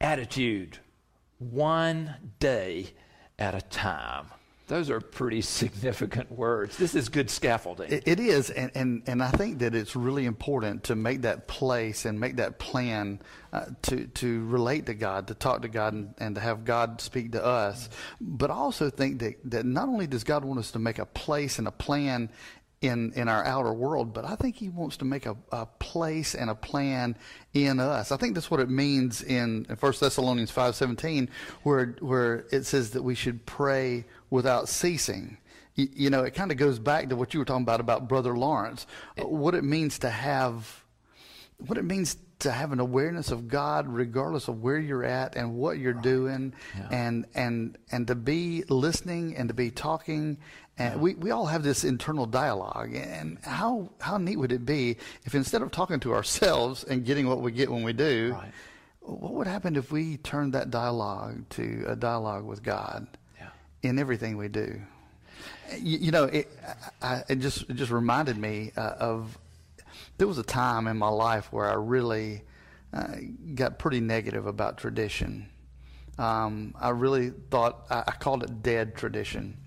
attitude 0.00 0.78
one 1.38 2.14
day 2.40 2.88
at 3.38 3.54
a 3.54 3.60
time. 3.60 4.28
Those 4.68 4.90
are 4.90 5.00
pretty 5.00 5.40
significant 5.42 6.30
words. 6.30 6.76
This 6.76 6.94
is 6.94 7.08
good 7.08 7.30
scaffolding. 7.30 7.90
it, 7.90 8.04
it 8.06 8.20
is, 8.20 8.50
and, 8.50 8.70
and, 8.74 9.02
and 9.06 9.22
I 9.22 9.30
think 9.30 9.58
that 9.58 9.74
it's 9.74 9.96
really 9.96 10.26
important 10.26 10.84
to 10.84 10.94
make 10.94 11.22
that 11.22 11.48
place 11.48 12.04
and 12.04 12.20
make 12.20 12.36
that 12.36 12.58
plan 12.58 13.20
uh, 13.52 13.64
to, 13.82 14.06
to 14.06 14.44
relate 14.46 14.86
to 14.86 14.94
God, 14.94 15.28
to 15.28 15.34
talk 15.34 15.62
to 15.62 15.68
God, 15.68 15.94
and, 15.94 16.14
and 16.18 16.34
to 16.34 16.40
have 16.40 16.64
God 16.64 17.00
speak 17.00 17.32
to 17.32 17.44
us. 17.44 17.88
But 18.20 18.50
I 18.50 18.54
also 18.54 18.90
think 18.90 19.20
that, 19.20 19.34
that 19.50 19.66
not 19.66 19.88
only 19.88 20.06
does 20.06 20.22
God 20.22 20.44
want 20.44 20.60
us 20.60 20.70
to 20.72 20.78
make 20.78 20.98
a 20.98 21.06
place 21.06 21.58
and 21.58 21.66
a 21.66 21.72
plan 21.72 22.30
in 22.80 23.12
in 23.14 23.28
our 23.28 23.44
outer 23.44 23.72
world, 23.72 24.12
but 24.14 24.24
I 24.24 24.36
think 24.36 24.56
he 24.56 24.68
wants 24.68 24.98
to 24.98 25.04
make 25.04 25.26
a, 25.26 25.36
a 25.50 25.66
place 25.66 26.34
and 26.34 26.48
a 26.48 26.54
plan 26.54 27.16
in 27.52 27.80
us. 27.80 28.12
I 28.12 28.16
think 28.16 28.34
that's 28.34 28.50
what 28.50 28.60
it 28.60 28.70
means 28.70 29.20
in, 29.20 29.66
1 29.80 29.92
Thessalonians 29.98 30.50
five 30.52 30.76
seventeen, 30.76 31.28
where 31.64 31.96
where 32.00 32.46
it 32.52 32.66
says 32.66 32.90
that 32.90 33.02
we 33.02 33.16
should 33.16 33.44
pray 33.46 34.04
without 34.30 34.68
ceasing. 34.68 35.38
You, 35.74 35.88
you 35.92 36.10
know, 36.10 36.24
it 36.24 36.34
kind 36.34 36.50
of 36.50 36.56
goes 36.56 36.78
back 36.78 37.08
to 37.08 37.16
what 37.16 37.34
you 37.34 37.40
were 37.40 37.44
talking 37.44 37.62
about 37.62 37.80
about 37.80 38.08
Brother 38.08 38.36
Lawrence, 38.36 38.86
what 39.16 39.54
it 39.54 39.64
means 39.64 39.98
to 40.00 40.10
have, 40.10 40.84
what 41.58 41.78
it 41.78 41.84
means 41.84 42.16
to 42.40 42.52
have 42.52 42.70
an 42.70 42.78
awareness 42.78 43.32
of 43.32 43.48
God 43.48 43.88
regardless 43.88 44.46
of 44.46 44.62
where 44.62 44.78
you're 44.78 45.04
at 45.04 45.34
and 45.34 45.56
what 45.56 45.78
you're 45.78 45.94
right. 45.94 46.02
doing 46.04 46.54
yeah. 46.76 46.88
and 46.92 47.26
and 47.34 47.76
and 47.90 48.06
to 48.06 48.14
be 48.14 48.62
listening 48.68 49.36
and 49.36 49.48
to 49.48 49.54
be 49.54 49.72
talking 49.72 50.38
and 50.78 50.94
yeah. 50.94 51.00
we, 51.00 51.14
we 51.14 51.30
all 51.30 51.46
have 51.46 51.62
this 51.62 51.84
internal 51.84 52.26
dialogue. 52.26 52.94
And 52.94 53.38
how, 53.42 53.90
how 54.00 54.16
neat 54.16 54.36
would 54.36 54.52
it 54.52 54.64
be 54.64 54.96
if 55.24 55.34
instead 55.34 55.62
of 55.62 55.70
talking 55.70 56.00
to 56.00 56.14
ourselves 56.14 56.84
and 56.84 57.04
getting 57.04 57.28
what 57.28 57.40
we 57.40 57.50
get 57.50 57.70
when 57.70 57.82
we 57.82 57.92
do, 57.92 58.32
right. 58.32 58.52
what 59.00 59.34
would 59.34 59.46
happen 59.46 59.76
if 59.76 59.90
we 59.90 60.18
turned 60.18 60.54
that 60.54 60.70
dialogue 60.70 61.48
to 61.50 61.84
a 61.86 61.96
dialogue 61.96 62.44
with 62.44 62.62
God. 62.62 63.08
In 63.82 63.98
everything 63.98 64.36
we 64.36 64.48
do? 64.48 64.80
You, 65.76 65.98
you 65.98 66.10
know, 66.10 66.24
it, 66.24 66.48
I, 67.02 67.22
it, 67.28 67.36
just, 67.36 67.68
it 67.68 67.74
just 67.74 67.90
reminded 67.90 68.36
me 68.36 68.72
uh, 68.76 68.94
of 68.98 69.38
there 70.16 70.26
was 70.26 70.38
a 70.38 70.42
time 70.42 70.86
in 70.86 70.96
my 70.96 71.08
life 71.08 71.52
where 71.52 71.68
I 71.68 71.74
really 71.74 72.42
uh, 72.92 73.16
got 73.54 73.78
pretty 73.78 74.00
negative 74.00 74.46
about 74.46 74.78
tradition. 74.78 75.48
Um, 76.18 76.74
I 76.80 76.90
really 76.90 77.30
thought, 77.50 77.86
I, 77.90 78.04
I 78.06 78.12
called 78.12 78.42
it 78.42 78.62
dead 78.62 78.96
tradition 78.96 79.58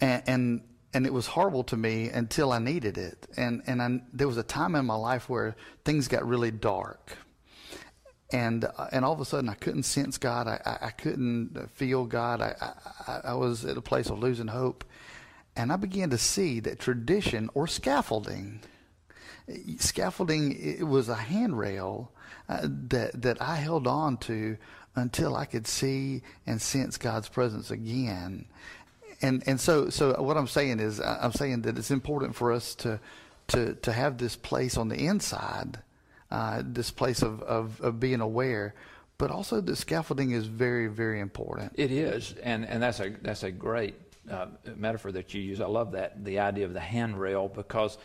and, 0.00 0.22
and 0.26 0.60
and 0.94 1.06
it 1.06 1.12
was 1.12 1.26
horrible 1.26 1.64
to 1.64 1.76
me 1.76 2.08
until 2.08 2.50
I 2.50 2.58
needed 2.58 2.98
it. 2.98 3.26
And 3.36 3.62
and 3.66 3.82
I, 3.82 4.00
there 4.12 4.26
was 4.26 4.38
a 4.38 4.42
time 4.42 4.74
in 4.74 4.86
my 4.86 4.94
life 4.94 5.28
where 5.28 5.56
things 5.84 6.08
got 6.08 6.26
really 6.26 6.50
dark, 6.50 7.16
and 8.30 8.64
uh, 8.64 8.88
and 8.92 9.04
all 9.04 9.12
of 9.12 9.20
a 9.20 9.24
sudden 9.24 9.48
I 9.48 9.54
couldn't 9.54 9.84
sense 9.84 10.18
God. 10.18 10.46
I 10.46 10.60
I, 10.64 10.86
I 10.86 10.90
couldn't 10.90 11.70
feel 11.70 12.04
God. 12.04 12.40
I, 12.40 12.72
I 13.06 13.20
I 13.30 13.34
was 13.34 13.64
at 13.64 13.76
a 13.76 13.82
place 13.82 14.10
of 14.10 14.18
losing 14.18 14.48
hope, 14.48 14.84
and 15.56 15.72
I 15.72 15.76
began 15.76 16.10
to 16.10 16.18
see 16.18 16.60
that 16.60 16.78
tradition 16.78 17.50
or 17.54 17.66
scaffolding, 17.66 18.60
scaffolding 19.78 20.56
it 20.60 20.86
was 20.86 21.08
a 21.08 21.14
handrail 21.14 22.12
uh, 22.48 22.60
that 22.62 23.22
that 23.22 23.40
I 23.40 23.56
held 23.56 23.86
on 23.86 24.16
to 24.18 24.56
until 24.94 25.36
I 25.36 25.44
could 25.44 25.66
see 25.66 26.22
and 26.46 26.60
sense 26.60 26.98
God's 26.98 27.28
presence 27.28 27.70
again 27.70 28.46
and 29.20 29.42
and 29.46 29.60
so 29.60 29.90
so 29.90 30.20
what 30.22 30.36
I'm 30.36 30.46
saying 30.46 30.80
is 30.80 31.00
I'm 31.00 31.32
saying 31.32 31.62
that 31.62 31.78
it's 31.78 31.90
important 31.90 32.36
for 32.36 32.52
us 32.52 32.74
to 32.76 33.00
to 33.48 33.74
to 33.74 33.92
have 33.92 34.18
this 34.18 34.36
place 34.36 34.76
on 34.76 34.88
the 34.88 34.96
inside, 34.96 35.78
uh, 36.30 36.62
this 36.64 36.90
place 36.90 37.22
of, 37.22 37.42
of 37.42 37.80
of 37.80 38.00
being 38.00 38.20
aware, 38.20 38.74
but 39.16 39.30
also 39.30 39.60
the 39.60 39.76
scaffolding 39.76 40.32
is 40.32 40.46
very 40.46 40.86
very 40.86 41.20
important. 41.20 41.72
It 41.74 41.90
is, 41.90 42.34
and 42.42 42.66
and 42.66 42.82
that's 42.82 43.00
a 43.00 43.14
that's 43.22 43.42
a 43.42 43.50
great 43.50 43.94
uh, 44.30 44.46
metaphor 44.76 45.12
that 45.12 45.34
you 45.34 45.40
use. 45.40 45.60
I 45.60 45.66
love 45.66 45.92
that 45.92 46.24
the 46.24 46.38
idea 46.40 46.66
of 46.66 46.74
the 46.74 46.80
handrail 46.80 47.48
because 47.48 47.98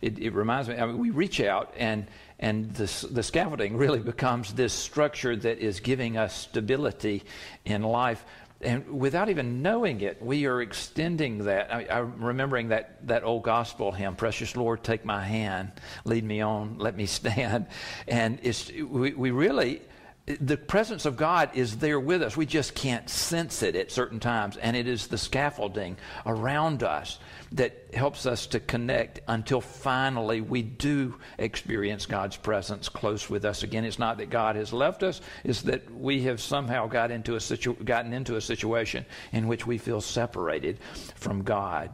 it, 0.00 0.18
it, 0.18 0.32
reminds 0.32 0.68
me. 0.68 0.76
I 0.76 0.86
mean, 0.86 0.98
we 0.98 1.10
reach 1.10 1.40
out, 1.40 1.74
and 1.76 2.06
and 2.38 2.70
this, 2.70 3.02
the 3.02 3.22
scaffolding 3.22 3.76
really 3.76 4.00
becomes 4.00 4.54
this 4.54 4.72
structure 4.72 5.36
that 5.36 5.58
is 5.58 5.80
giving 5.80 6.16
us 6.16 6.34
stability 6.34 7.22
in 7.66 7.82
life 7.82 8.24
and 8.60 8.90
without 8.90 9.30
even 9.30 9.62
knowing 9.62 10.00
it, 10.02 10.22
we 10.22 10.46
are 10.46 10.60
extending 10.60 11.44
that. 11.44 11.72
I, 11.72 12.00
am 12.00 12.22
remembering 12.22 12.68
that, 12.68 13.06
that 13.06 13.24
old 13.24 13.42
gospel 13.42 13.90
hymn, 13.90 14.16
Precious 14.16 14.54
Lord, 14.54 14.84
take 14.84 15.04
my 15.04 15.24
hand, 15.24 15.72
lead 16.04 16.24
me 16.24 16.42
on, 16.42 16.78
let 16.78 16.94
me 16.94 17.06
stand. 17.06 17.66
And 18.06 18.38
it's, 18.42 18.70
we, 18.70 19.14
we 19.14 19.30
really 19.30 19.82
the 20.26 20.56
presence 20.56 21.06
of 21.06 21.16
God 21.16 21.50
is 21.54 21.78
there 21.78 21.98
with 21.98 22.22
us. 22.22 22.36
We 22.36 22.46
just 22.46 22.74
can't 22.74 23.08
sense 23.08 23.62
it 23.62 23.74
at 23.74 23.90
certain 23.90 24.20
times. 24.20 24.56
And 24.56 24.76
it 24.76 24.86
is 24.86 25.08
the 25.08 25.18
scaffolding 25.18 25.96
around 26.24 26.82
us 26.82 27.18
that 27.52 27.94
helps 27.94 28.26
us 28.26 28.46
to 28.46 28.60
connect 28.60 29.20
until 29.26 29.60
finally 29.60 30.40
we 30.40 30.62
do 30.62 31.16
experience 31.38 32.06
God's 32.06 32.36
presence 32.36 32.88
close 32.88 33.28
with 33.28 33.44
us 33.44 33.64
again. 33.64 33.84
It's 33.84 33.98
not 33.98 34.18
that 34.18 34.30
God 34.30 34.54
has 34.56 34.72
left 34.72 35.02
us, 35.02 35.20
it's 35.42 35.62
that 35.62 35.92
we 35.92 36.22
have 36.22 36.40
somehow 36.40 36.86
got 36.86 37.10
into 37.10 37.34
a 37.34 37.40
situ- 37.40 37.74
gotten 37.84 38.12
into 38.12 38.36
a 38.36 38.40
situation 38.40 39.04
in 39.32 39.48
which 39.48 39.66
we 39.66 39.78
feel 39.78 40.00
separated 40.00 40.78
from 41.16 41.42
God. 41.42 41.90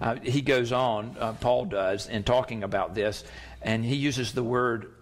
Uh, 0.00 0.16
he 0.16 0.40
goes 0.40 0.72
on, 0.72 1.16
uh, 1.20 1.32
Paul 1.34 1.66
does, 1.66 2.08
in 2.08 2.24
talking 2.24 2.64
about 2.64 2.94
this, 2.94 3.22
and 3.62 3.84
he 3.84 3.94
uses 3.94 4.32
the 4.32 4.42
word 4.42 4.92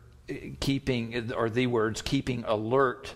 keeping, 0.61 1.33
or 1.33 1.49
the 1.49 1.67
words, 1.69 2.03
keeping 2.03 2.45
alert 2.47 3.15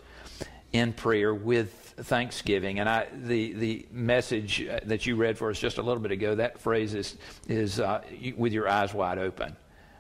in 0.73 0.93
prayer 0.93 1.35
with 1.35 1.90
thanksgiving. 2.03 2.81
And 2.81 2.89
I, 2.89 3.07
the, 3.13 3.53
the 3.53 3.87
message 3.91 4.67
that 4.85 5.07
you 5.07 5.17
read 5.17 5.39
for 5.39 5.51
us 5.51 5.59
just 5.59 5.79
a 5.79 5.83
little 5.83 6.03
bit 6.03 6.13
ago, 6.13 6.35
that 6.35 6.59
phrase 6.59 6.95
is, 6.95 7.17
is 7.49 7.81
uh, 7.81 8.03
with 8.37 8.53
your 8.53 8.69
eyes 8.69 8.95
wide 8.95 9.19
open. 9.19 9.57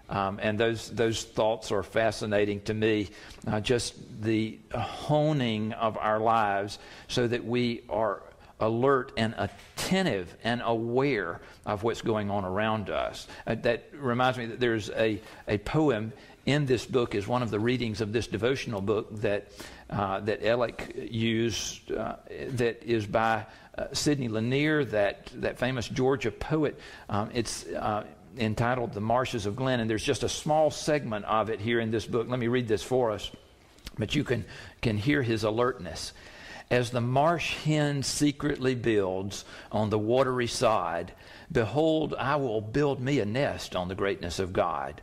Um, 0.08 0.40
and 0.42 0.58
those, 0.58 0.90
those 0.90 1.22
thoughts 1.22 1.70
are 1.70 1.84
fascinating 1.84 2.62
to 2.62 2.74
me. 2.74 3.10
Uh, 3.46 3.60
just 3.60 3.94
the 4.22 4.58
honing 4.74 5.72
of 5.74 5.96
our 5.96 6.18
lives 6.18 6.78
so 7.06 7.28
that 7.28 7.44
we 7.44 7.82
are 7.88 8.22
alert 8.58 9.12
and 9.16 9.34
attentive 9.38 10.36
and 10.44 10.60
aware 10.64 11.40
of 11.64 11.82
what's 11.82 12.02
going 12.02 12.30
on 12.30 12.44
around 12.44 12.90
us. 12.90 13.26
Uh, 13.46 13.54
that 13.54 13.84
reminds 13.92 14.36
me 14.36 14.46
that 14.46 14.60
there's 14.60 14.90
a, 14.90 15.20
a 15.48 15.58
poem 15.58 16.12
in 16.46 16.66
this 16.66 16.86
book 16.86 17.14
is 17.14 17.26
one 17.28 17.42
of 17.42 17.50
the 17.50 17.60
readings 17.60 18.00
of 18.00 18.12
this 18.12 18.26
devotional 18.26 18.80
book 18.80 19.08
that 19.20 19.52
uh, 19.90 20.20
that 20.20 20.44
Alec 20.46 20.94
used 21.10 21.92
uh, 21.92 22.16
that 22.50 22.82
is 22.82 23.06
by 23.06 23.44
uh, 23.76 23.86
Sidney 23.92 24.28
Lanier, 24.28 24.84
that 24.84 25.30
that 25.36 25.58
famous 25.58 25.88
Georgia 25.88 26.30
poet. 26.30 26.78
Um, 27.08 27.30
it's 27.34 27.66
uh, 27.66 28.04
entitled 28.38 28.92
"The 28.92 29.00
Marshes 29.00 29.46
of 29.46 29.56
Glynn," 29.56 29.80
and 29.80 29.90
there's 29.90 30.04
just 30.04 30.22
a 30.22 30.28
small 30.28 30.70
segment 30.70 31.24
of 31.24 31.50
it 31.50 31.60
here 31.60 31.80
in 31.80 31.90
this 31.90 32.06
book. 32.06 32.28
Let 32.28 32.38
me 32.38 32.48
read 32.48 32.68
this 32.68 32.82
for 32.82 33.10
us, 33.10 33.30
but 33.98 34.14
you 34.14 34.22
can 34.22 34.44
can 34.80 34.96
hear 34.96 35.22
his 35.22 35.44
alertness. 35.44 36.12
As 36.70 36.90
the 36.90 37.00
marsh 37.00 37.56
hen 37.64 38.04
secretly 38.04 38.76
builds 38.76 39.44
on 39.72 39.90
the 39.90 39.98
watery 39.98 40.46
side, 40.46 41.12
behold, 41.50 42.14
I 42.16 42.36
will 42.36 42.60
build 42.60 43.00
me 43.00 43.18
a 43.18 43.24
nest 43.24 43.74
on 43.74 43.88
the 43.88 43.96
greatness 43.96 44.38
of 44.38 44.52
God. 44.52 45.02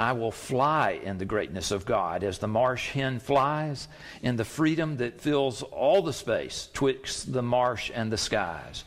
I 0.00 0.12
will 0.12 0.32
fly 0.32 0.92
in 0.92 1.18
the 1.18 1.26
greatness 1.26 1.70
of 1.70 1.84
God 1.84 2.24
as 2.24 2.38
the 2.38 2.48
marsh 2.48 2.92
hen 2.92 3.20
flies 3.20 3.86
in 4.22 4.36
the 4.36 4.46
freedom 4.46 4.96
that 4.96 5.20
fills 5.20 5.62
all 5.62 6.00
the 6.00 6.14
space 6.14 6.70
twixt 6.72 7.34
the 7.34 7.42
marsh 7.42 7.90
and 7.94 8.10
the 8.10 8.16
skies. 8.16 8.84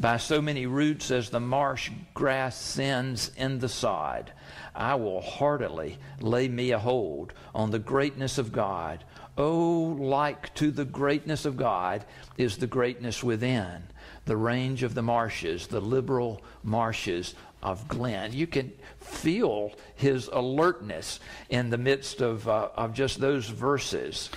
By 0.00 0.16
so 0.16 0.42
many 0.42 0.66
roots 0.66 1.12
as 1.12 1.30
the 1.30 1.38
marsh 1.38 1.92
grass 2.12 2.60
sends 2.60 3.30
in 3.36 3.60
the 3.60 3.68
sod, 3.68 4.32
I 4.74 4.96
will 4.96 5.20
heartily 5.20 5.96
lay 6.20 6.48
me 6.48 6.72
a 6.72 6.78
hold 6.80 7.34
on 7.54 7.70
the 7.70 7.78
greatness 7.78 8.36
of 8.36 8.50
God. 8.50 9.04
Oh, 9.36 9.96
like 10.00 10.52
to 10.56 10.72
the 10.72 10.84
greatness 10.84 11.44
of 11.44 11.56
God 11.56 12.04
is 12.36 12.56
the 12.56 12.66
greatness 12.66 13.22
within, 13.22 13.84
the 14.24 14.36
range 14.36 14.82
of 14.82 14.96
the 14.96 15.02
marshes, 15.02 15.68
the 15.68 15.80
liberal 15.80 16.42
marshes 16.64 17.36
of 17.62 17.86
Glynn. 17.88 18.32
You 18.32 18.46
can 18.46 18.72
feel 19.00 19.72
his 19.94 20.28
alertness 20.28 21.20
in 21.48 21.70
the 21.70 21.78
midst 21.78 22.20
of, 22.20 22.48
uh, 22.48 22.70
of 22.74 22.92
just 22.92 23.20
those 23.20 23.48
verses. 23.48 24.30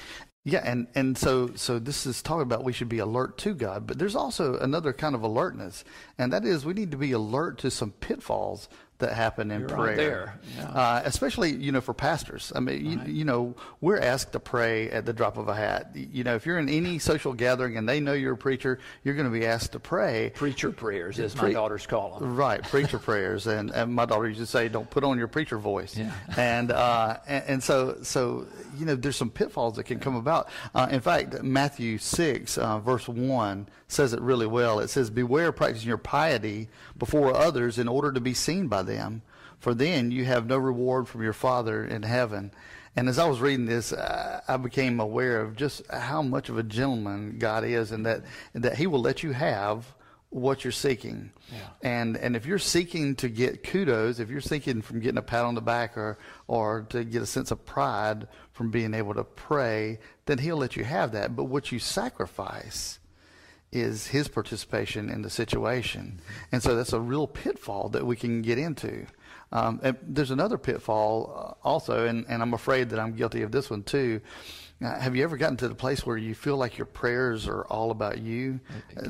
Yeah, 0.43 0.63
and, 0.65 0.87
and 0.95 1.15
so 1.15 1.51
so 1.55 1.77
this 1.77 2.07
is 2.07 2.23
talking 2.23 2.41
about 2.41 2.63
we 2.63 2.73
should 2.73 2.89
be 2.89 2.97
alert 2.97 3.37
to 3.39 3.53
God, 3.53 3.85
but 3.85 3.99
there's 3.99 4.15
also 4.15 4.57
another 4.57 4.91
kind 4.91 5.13
of 5.13 5.21
alertness, 5.21 5.83
and 6.17 6.33
that 6.33 6.45
is 6.45 6.65
we 6.65 6.73
need 6.73 6.89
to 6.91 6.97
be 6.97 7.11
alert 7.11 7.59
to 7.59 7.69
some 7.69 7.91
pitfalls 7.91 8.67
that 9.01 9.13
happen 9.13 9.51
in 9.51 9.61
You're 9.61 9.69
prayer. 9.69 9.85
Right 9.85 9.97
there. 9.97 10.39
Yeah. 10.57 10.69
Uh, 10.69 11.01
especially, 11.05 11.51
you 11.51 11.71
know, 11.71 11.81
for 11.81 11.93
pastors. 11.93 12.51
I 12.55 12.59
mean, 12.59 12.97
right. 12.97 13.07
you, 13.07 13.13
you, 13.13 13.25
know, 13.25 13.55
we're 13.81 13.99
asked 13.99 14.31
to 14.31 14.39
pray 14.39 14.89
at 14.89 15.05
the 15.05 15.13
drop 15.13 15.37
of 15.37 15.47
a 15.47 15.53
hat. 15.53 15.91
You 15.95 16.23
know, 16.23 16.35
if 16.35 16.45
you're 16.45 16.57
in 16.57 16.69
any 16.69 16.99
social 16.99 17.33
gathering 17.33 17.77
and 17.77 17.87
they 17.87 17.99
know 17.99 18.13
you're 18.13 18.33
a 18.33 18.37
preacher, 18.37 18.79
you're 19.03 19.15
going 19.15 19.31
to 19.31 19.37
be 19.37 19.45
asked 19.45 19.73
to 19.73 19.79
pray. 19.79 20.31
Preacher 20.33 20.71
prayers, 20.71 21.19
as 21.19 21.35
Pre- 21.35 21.49
my 21.49 21.53
daughters 21.53 21.85
call 21.85 22.19
them. 22.19 22.35
Right, 22.35 22.63
preacher 22.63 22.99
prayers. 22.99 23.47
And, 23.47 23.71
and 23.71 23.93
my 23.93 24.05
daughter 24.05 24.27
used 24.27 24.39
to 24.39 24.45
say, 24.45 24.69
don't 24.69 24.89
put 24.89 25.03
on 25.03 25.17
your 25.17 25.27
preacher 25.27 25.57
voice. 25.57 25.97
Yeah. 25.97 26.13
And, 26.37 26.71
uh, 26.71 27.17
and, 27.27 27.43
and, 27.47 27.63
so, 27.63 27.97
so, 28.01 28.47
you 28.77 28.85
know, 28.85 28.95
there's 28.95 29.17
some 29.17 29.29
pitfalls 29.29 29.75
that 29.75 29.83
can 29.83 29.99
come 29.99 30.15
about. 30.15 30.49
Uh, 30.73 30.87
in 30.89 31.01
fact, 31.01 31.43
Matthew 31.43 31.97
6, 31.97 32.57
uh, 32.57 32.79
verse 32.79 33.07
1 33.07 33.67
says 33.91 34.13
it 34.13 34.21
really 34.21 34.47
well. 34.47 34.79
It 34.79 34.89
says, 34.89 35.09
Beware 35.09 35.51
practicing 35.51 35.87
your 35.87 35.97
piety 35.97 36.69
before 37.01 37.35
others 37.35 37.79
in 37.79 37.87
order 37.87 38.11
to 38.11 38.19
be 38.19 38.35
seen 38.35 38.67
by 38.67 38.83
them, 38.83 39.23
for 39.57 39.73
then 39.73 40.11
you 40.11 40.23
have 40.23 40.45
no 40.45 40.55
reward 40.55 41.07
from 41.07 41.23
your 41.23 41.33
Father 41.33 41.83
in 41.83 42.03
heaven. 42.03 42.51
And 42.95 43.09
as 43.09 43.17
I 43.17 43.27
was 43.27 43.41
reading 43.41 43.65
this, 43.65 43.91
I 43.91 44.55
became 44.57 44.99
aware 44.99 45.41
of 45.41 45.55
just 45.55 45.81
how 45.89 46.21
much 46.21 46.47
of 46.49 46.59
a 46.59 46.63
gentleman 46.63 47.39
God 47.39 47.63
is, 47.63 47.91
and 47.91 48.05
that 48.05 48.21
that 48.53 48.77
He 48.77 48.85
will 48.85 49.01
let 49.01 49.23
you 49.23 49.31
have 49.31 49.95
what 50.29 50.63
you're 50.63 50.71
seeking. 50.71 51.31
Yeah. 51.51 51.57
And 51.81 52.17
and 52.17 52.35
if 52.35 52.45
you're 52.45 52.59
seeking 52.59 53.15
to 53.15 53.29
get 53.29 53.63
kudos, 53.63 54.19
if 54.19 54.29
you're 54.29 54.39
seeking 54.39 54.83
from 54.83 54.99
getting 54.99 55.17
a 55.17 55.23
pat 55.23 55.43
on 55.43 55.55
the 55.55 55.61
back 55.61 55.97
or 55.97 56.19
or 56.47 56.85
to 56.89 57.03
get 57.03 57.23
a 57.23 57.25
sense 57.25 57.49
of 57.49 57.65
pride 57.65 58.27
from 58.53 58.69
being 58.69 58.93
able 58.93 59.15
to 59.15 59.23
pray, 59.23 59.97
then 60.27 60.37
He'll 60.37 60.57
let 60.57 60.75
you 60.75 60.83
have 60.83 61.13
that. 61.13 61.35
But 61.35 61.45
what 61.45 61.71
you 61.71 61.79
sacrifice 61.79 62.99
is 63.71 64.07
his 64.07 64.27
participation 64.27 65.09
in 65.09 65.21
the 65.21 65.29
situation. 65.29 66.21
And 66.51 66.61
so 66.61 66.75
that's 66.75 66.93
a 66.93 66.99
real 66.99 67.27
pitfall 67.27 67.89
that 67.89 68.05
we 68.05 68.15
can 68.15 68.41
get 68.41 68.57
into. 68.57 69.05
Um, 69.51 69.81
there's 70.01 70.31
another 70.31 70.57
pitfall 70.57 71.57
uh, 71.63 71.67
also, 71.67 72.05
and, 72.05 72.25
and 72.29 72.41
I'm 72.41 72.53
afraid 72.53 72.89
that 72.89 72.99
I'm 72.99 73.13
guilty 73.13 73.41
of 73.41 73.51
this 73.51 73.69
one 73.69 73.83
too. 73.83 74.21
Uh, 74.83 74.97
have 74.99 75.15
you 75.15 75.23
ever 75.23 75.37
gotten 75.37 75.57
to 75.57 75.67
the 75.67 75.75
place 75.75 76.05
where 76.05 76.17
you 76.17 76.33
feel 76.33 76.57
like 76.57 76.77
your 76.77 76.85
prayers 76.85 77.47
are 77.47 77.65
all 77.65 77.91
about 77.91 78.17
you? 78.17 78.59
Uh, 78.97 79.09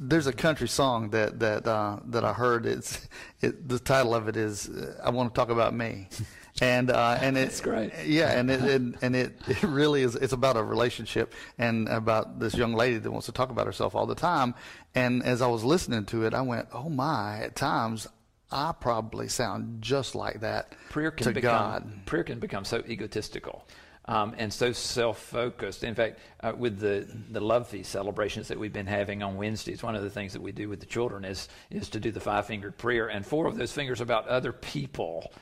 there's 0.00 0.26
a 0.26 0.32
country 0.32 0.66
song 0.66 1.10
that 1.10 1.38
that 1.38 1.66
uh, 1.66 1.98
that 2.06 2.24
I 2.24 2.32
heard. 2.32 2.66
It's 2.66 3.08
it, 3.40 3.68
the 3.68 3.78
title 3.78 4.14
of 4.16 4.26
it 4.26 4.36
is 4.36 4.68
"I 5.02 5.10
Want 5.10 5.32
to 5.32 5.38
Talk 5.38 5.50
About 5.50 5.74
Me." 5.74 6.08
and 6.62 6.90
uh, 6.90 7.18
and 7.20 7.36
it's 7.36 7.60
great. 7.60 7.92
Yeah, 8.06 8.30
and 8.38 8.48
it, 8.48 8.60
and, 8.60 8.96
and 9.02 9.16
it, 9.16 9.32
it 9.48 9.62
really 9.64 10.02
is. 10.02 10.14
It's 10.14 10.32
about 10.32 10.56
a 10.56 10.62
relationship 10.62 11.34
and 11.58 11.88
about 11.88 12.38
this 12.38 12.54
young 12.54 12.72
lady 12.72 12.98
that 12.98 13.10
wants 13.10 13.26
to 13.26 13.32
talk 13.32 13.50
about 13.50 13.66
herself 13.66 13.96
all 13.96 14.06
the 14.06 14.14
time. 14.14 14.54
And 14.94 15.24
as 15.24 15.42
I 15.42 15.48
was 15.48 15.64
listening 15.64 16.06
to 16.06 16.24
it, 16.24 16.34
I 16.34 16.42
went, 16.42 16.68
"Oh 16.72 16.88
my!" 16.88 17.40
At 17.40 17.56
times, 17.56 18.06
I 18.52 18.72
probably 18.80 19.28
sound 19.28 19.82
just 19.82 20.14
like 20.14 20.40
that 20.40 20.74
prayer 20.90 21.10
can 21.10 21.26
to 21.26 21.32
become, 21.32 21.50
God. 21.50 22.06
Prayer 22.06 22.24
can 22.24 22.38
become 22.38 22.64
so 22.64 22.78
egotistical. 22.88 23.66
Um, 24.04 24.34
and 24.36 24.52
so 24.52 24.72
self-focused. 24.72 25.84
In 25.84 25.94
fact, 25.94 26.18
uh, 26.40 26.52
with 26.56 26.80
the 26.80 27.06
the 27.30 27.40
love 27.40 27.68
feast 27.68 27.90
celebrations 27.90 28.48
that 28.48 28.58
we've 28.58 28.72
been 28.72 28.86
having 28.86 29.22
on 29.22 29.36
Wednesdays, 29.36 29.82
one 29.82 29.94
of 29.94 30.02
the 30.02 30.10
things 30.10 30.32
that 30.32 30.42
we 30.42 30.50
do 30.50 30.68
with 30.68 30.80
the 30.80 30.86
children 30.86 31.24
is 31.24 31.48
is 31.70 31.88
to 31.90 32.00
do 32.00 32.10
the 32.10 32.20
five-fingered 32.20 32.76
prayer, 32.78 33.08
and 33.08 33.24
four 33.24 33.46
of 33.46 33.56
those 33.56 33.72
fingers 33.72 34.00
about 34.00 34.26
other 34.28 34.52
people. 34.52 35.32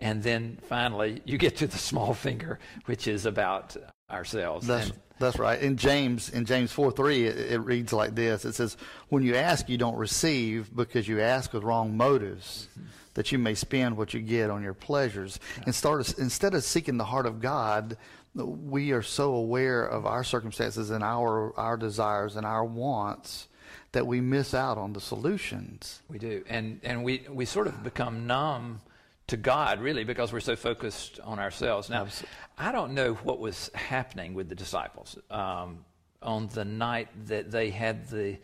And 0.00 0.22
then 0.22 0.58
finally, 0.68 1.20
you 1.24 1.38
get 1.38 1.56
to 1.58 1.66
the 1.66 1.78
small 1.78 2.14
finger, 2.14 2.58
which 2.86 3.06
is 3.06 3.26
about 3.26 3.76
ourselves. 4.10 4.66
That's, 4.66 4.90
and, 4.90 4.98
that's 5.18 5.38
right. 5.38 5.60
In 5.60 5.76
James, 5.76 6.30
in 6.30 6.46
James 6.46 6.72
4 6.72 6.90
3, 6.90 7.26
it, 7.26 7.52
it, 7.52 7.58
reads 7.58 7.92
like 7.92 8.14
this 8.14 8.44
It 8.44 8.54
says, 8.54 8.76
When 9.10 9.22
you 9.22 9.36
ask, 9.36 9.68
you 9.68 9.76
don't 9.76 9.96
receive 9.96 10.74
because 10.74 11.06
you 11.06 11.20
ask 11.20 11.52
with 11.52 11.62
wrong 11.62 11.96
motives, 11.96 12.68
mm-hmm. 12.72 12.88
that 13.14 13.30
you 13.30 13.38
may 13.38 13.54
spend 13.54 13.96
what 13.98 14.14
you 14.14 14.20
get 14.20 14.48
on 14.50 14.62
your 14.62 14.74
pleasures. 14.74 15.38
Yeah. 15.58 15.64
And 15.66 15.74
start, 15.74 16.18
instead 16.18 16.54
of 16.54 16.64
seeking 16.64 16.96
the 16.96 17.04
heart 17.04 17.26
of 17.26 17.40
God, 17.40 17.98
we 18.34 18.92
are 18.92 19.02
so 19.02 19.34
aware 19.34 19.84
of 19.84 20.06
our 20.06 20.24
circumstances 20.24 20.90
and 20.90 21.04
our, 21.04 21.52
our 21.58 21.76
desires 21.76 22.36
and 22.36 22.46
our 22.46 22.64
wants 22.64 23.48
that 23.92 24.06
we 24.06 24.20
miss 24.20 24.54
out 24.54 24.78
on 24.78 24.92
the 24.92 25.00
solutions. 25.00 26.00
We 26.08 26.18
do. 26.18 26.44
And, 26.48 26.80
and 26.84 27.02
we, 27.02 27.26
we 27.28 27.44
sort 27.44 27.66
of 27.66 27.82
become 27.82 28.26
numb 28.26 28.80
to 29.30 29.36
God, 29.36 29.80
really, 29.80 30.02
because 30.02 30.32
we're 30.32 30.40
so 30.40 30.56
focused 30.56 31.20
on 31.20 31.38
ourselves. 31.38 31.88
Now, 31.88 32.08
I 32.58 32.72
don't 32.72 32.94
know 32.94 33.14
what 33.14 33.38
was 33.38 33.70
happening 33.74 34.34
with 34.34 34.48
the 34.48 34.56
disciples 34.56 35.16
um, 35.30 35.84
on 36.20 36.48
the 36.48 36.64
night 36.64 37.08
that 37.26 37.50
they 37.50 37.70
had 37.70 38.08
the 38.08 38.38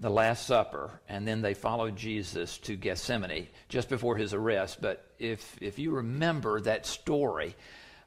the 0.00 0.10
Last 0.10 0.48
Supper, 0.48 1.00
and 1.08 1.28
then 1.28 1.42
they 1.42 1.54
followed 1.54 1.94
Jesus 1.94 2.58
to 2.58 2.74
Gethsemane 2.74 3.46
just 3.68 3.88
before 3.88 4.16
his 4.16 4.34
arrest. 4.34 4.82
But 4.82 5.06
if 5.20 5.56
if 5.62 5.78
you 5.78 5.92
remember 5.92 6.60
that 6.62 6.86
story, 6.86 7.54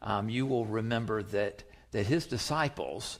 um, 0.02 0.28
you 0.28 0.46
will 0.46 0.66
remember 0.66 1.24
that 1.24 1.64
that 1.92 2.06
his 2.06 2.28
disciples 2.28 3.20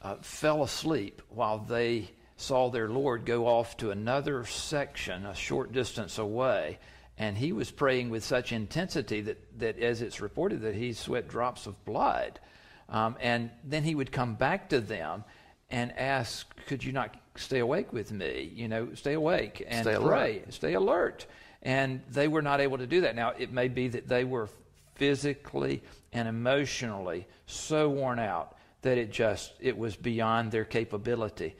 uh, 0.00 0.16
fell 0.20 0.62
asleep 0.62 1.22
while 1.28 1.58
they 1.58 2.12
saw 2.36 2.70
their 2.70 2.88
Lord 2.88 3.24
go 3.24 3.48
off 3.48 3.76
to 3.78 3.90
another 3.90 4.44
section, 4.44 5.26
a 5.26 5.34
short 5.34 5.72
distance 5.72 6.18
away 6.18 6.78
and 7.18 7.36
he 7.38 7.52
was 7.52 7.70
praying 7.70 8.10
with 8.10 8.24
such 8.24 8.52
intensity 8.52 9.20
that, 9.22 9.58
that 9.58 9.78
as 9.78 10.02
it's 10.02 10.20
reported 10.20 10.62
that 10.62 10.74
he 10.74 10.92
sweat 10.92 11.28
drops 11.28 11.66
of 11.66 11.82
blood 11.84 12.40
Um, 12.88 13.16
and 13.20 13.50
then 13.64 13.82
he 13.84 13.94
would 13.94 14.12
come 14.12 14.34
back 14.34 14.68
to 14.70 14.80
them 14.80 15.24
and 15.70 15.92
ask, 15.98 16.54
Could 16.66 16.84
you 16.84 16.92
not 16.92 17.16
stay 17.36 17.60
awake 17.60 17.92
with 17.92 18.12
me? 18.12 18.52
You 18.54 18.68
know, 18.68 18.94
stay 18.94 19.14
awake 19.14 19.64
and 19.66 19.84
Stay 19.86 19.96
pray, 19.96 20.38
alert. 20.40 20.52
stay 20.54 20.74
alert. 20.74 21.26
And 21.62 22.02
they 22.10 22.28
were 22.28 22.42
not 22.42 22.60
able 22.60 22.76
to 22.78 22.86
do 22.86 23.00
that. 23.02 23.14
Now, 23.16 23.30
it 23.38 23.50
may 23.52 23.68
be 23.68 23.88
that 23.88 24.06
they 24.06 24.24
were 24.24 24.48
physically 24.96 25.82
and 26.12 26.28
emotionally 26.28 27.26
so 27.46 27.88
worn 27.88 28.18
out 28.18 28.56
that 28.82 28.98
it 28.98 29.10
just 29.10 29.54
it 29.60 29.76
was 29.78 29.96
beyond 29.96 30.52
their 30.52 30.64
capability. 30.66 31.56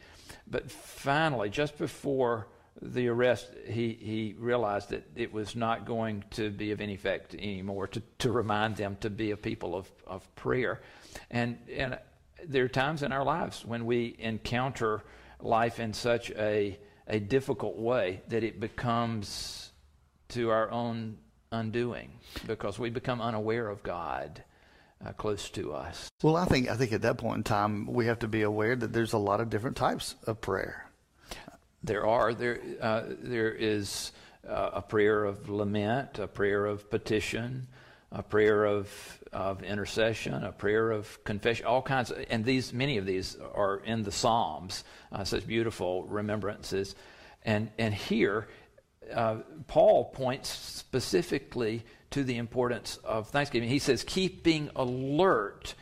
But 0.47 0.71
finally, 0.71 1.49
just 1.49 1.79
before 1.79 2.47
the 2.85 3.09
arrest, 3.09 3.49
he, 3.67 3.99
he 4.01 4.35
realized 4.39 4.91
that 4.91 5.05
it 5.17 5.33
was 5.33 5.57
not 5.57 5.87
going 5.87 6.23
to 6.33 6.51
be 6.51 6.71
of 6.71 6.81
any 6.81 6.95
effect 6.95 7.35
anymore 7.35 7.87
to, 7.89 8.03
to 8.19 8.31
remind 8.31 8.77
them 8.77 8.97
to 9.01 9.11
be 9.11 9.31
a 9.31 9.37
people 9.37 9.75
of, 9.75 9.91
of 10.07 10.35
prayer. 10.37 10.83
And, 11.31 11.59
and 11.75 11.99
there 12.47 12.65
are 12.65 12.69
times 12.69 13.03
in 13.03 13.11
our 13.11 13.25
lives 13.25 13.65
when 13.65 13.87
we 13.87 14.15
encounter 14.19 15.03
life 15.41 15.81
in 15.81 15.95
such 15.95 16.31
a, 16.33 16.79
a 17.09 17.19
difficult 17.19 17.77
way 17.77 18.21
that 18.29 18.45
it 18.45 18.61
becomes 18.61 19.71
to 20.29 20.51
our 20.51 20.71
own 20.71 21.17
undoing 21.53 22.11
because 22.47 22.79
we 22.79 22.91
become 22.91 23.21
unaware 23.21 23.69
of 23.69 23.83
God 23.83 24.43
uh, 25.05 25.13
close 25.13 25.49
to 25.51 25.73
us. 25.73 26.09
Well, 26.23 26.37
I 26.37 26.47
think 26.47 26.69
I 26.69 26.77
think 26.77 26.93
at 26.93 27.03
that 27.03 27.19
point 27.19 27.39
in 27.39 27.45
time 27.45 27.87
we 27.87 28.07
have 28.07 28.19
to 28.21 28.29
be 28.29 28.43
aware 28.43 28.75
that 28.75 28.93
there's 28.93 29.13
a 29.13 29.19
lot 29.19 29.41
of 29.41 29.51
different 29.51 29.77
types 29.77 30.15
of 30.27 30.41
prayer. 30.41 30.84
There 31.85 32.07
are 32.07 32.33
there 32.33 32.61
uh, 32.81 33.03
there 33.21 33.53
is 33.53 34.13
uh, 34.49 34.71
a 34.75 34.83
prayer 34.83 35.25
of 35.25 35.51
lament, 35.51 36.19
a 36.19 36.27
prayer 36.27 36.65
of 36.65 36.91
petition, 36.91 37.69
a 38.11 38.23
prayer 38.23 38.65
of 38.65 38.89
of 39.35 39.63
intercession, 39.63 40.33
a 40.33 40.53
prayer 40.53 40.91
of 40.91 41.23
confession, 41.25 41.67
all 41.67 41.83
kinds. 41.83 42.11
Of, 42.11 42.25
and 42.31 42.43
these 42.43 42.73
many 42.73 42.97
of 42.97 43.05
these 43.05 43.37
are 43.55 43.83
in 43.85 44.03
the 44.03 44.13
Psalms, 44.13 44.83
uh, 45.13 45.25
such 45.25 45.47
beautiful 45.47 46.05
remembrances. 46.05 46.95
And 47.43 47.71
and 47.79 47.93
here, 47.93 48.49
uh, 49.13 49.41
Paul 49.67 50.07
points 50.07 50.49
specifically 50.49 51.85
to 52.13 52.25
the 52.25 52.39
importance 52.39 52.97
of 53.05 53.29
thanksgiving. 53.29 53.69
He 53.69 53.79
says, 53.79 54.05
keeping 54.05 54.71
alert 54.75 55.75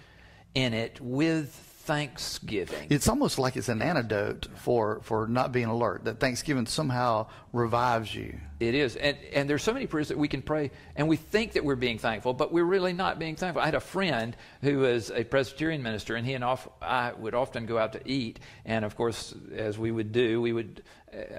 in 0.55 0.75
it 0.75 1.01
with 1.01 1.71
thanksgiving. 1.85 2.87
It's 2.90 3.09
almost 3.09 3.38
like 3.38 3.57
it's 3.57 3.68
an 3.68 3.83
antidote 3.83 4.47
for 4.55 5.01
for 5.03 5.27
not 5.27 5.51
being 5.51 5.66
alert. 5.66 6.05
That 6.05 6.21
Thanksgiving 6.21 6.66
somehow 6.66 7.27
revives 7.53 8.14
you. 8.14 8.38
It 8.61 8.77
is. 8.77 8.95
And, 8.95 9.16
and 9.35 9.51
there's 9.51 9.64
so 9.64 9.73
many 9.73 9.88
prayers 9.88 10.09
that 10.09 10.18
we 10.18 10.29
can 10.29 10.42
pray, 10.42 10.71
and 10.95 11.09
we 11.09 11.16
think 11.16 11.55
that 11.55 11.64
we're 11.64 11.75
being 11.75 11.99
thankful, 11.99 12.33
but 12.35 12.53
we're 12.53 12.64
really 12.64 12.92
not 12.92 13.18
being 13.18 13.35
thankful. 13.35 13.61
I 13.61 13.64
had 13.64 13.75
a 13.75 13.81
friend 13.81 14.37
who 14.61 14.79
was 14.79 15.11
a 15.11 15.25
Presbyterian 15.25 15.83
minister, 15.83 16.14
and 16.14 16.25
he 16.25 16.35
and 16.35 16.45
off, 16.45 16.68
I 16.81 17.12
would 17.12 17.35
often 17.35 17.66
go 17.66 17.77
out 17.79 17.95
to 17.95 18.01
eat. 18.09 18.38
And 18.64 18.85
of 18.85 18.95
course, 18.95 19.35
as 19.55 19.77
we 19.77 19.90
would 19.90 20.12
do, 20.12 20.40
we 20.40 20.53
would, 20.53 20.85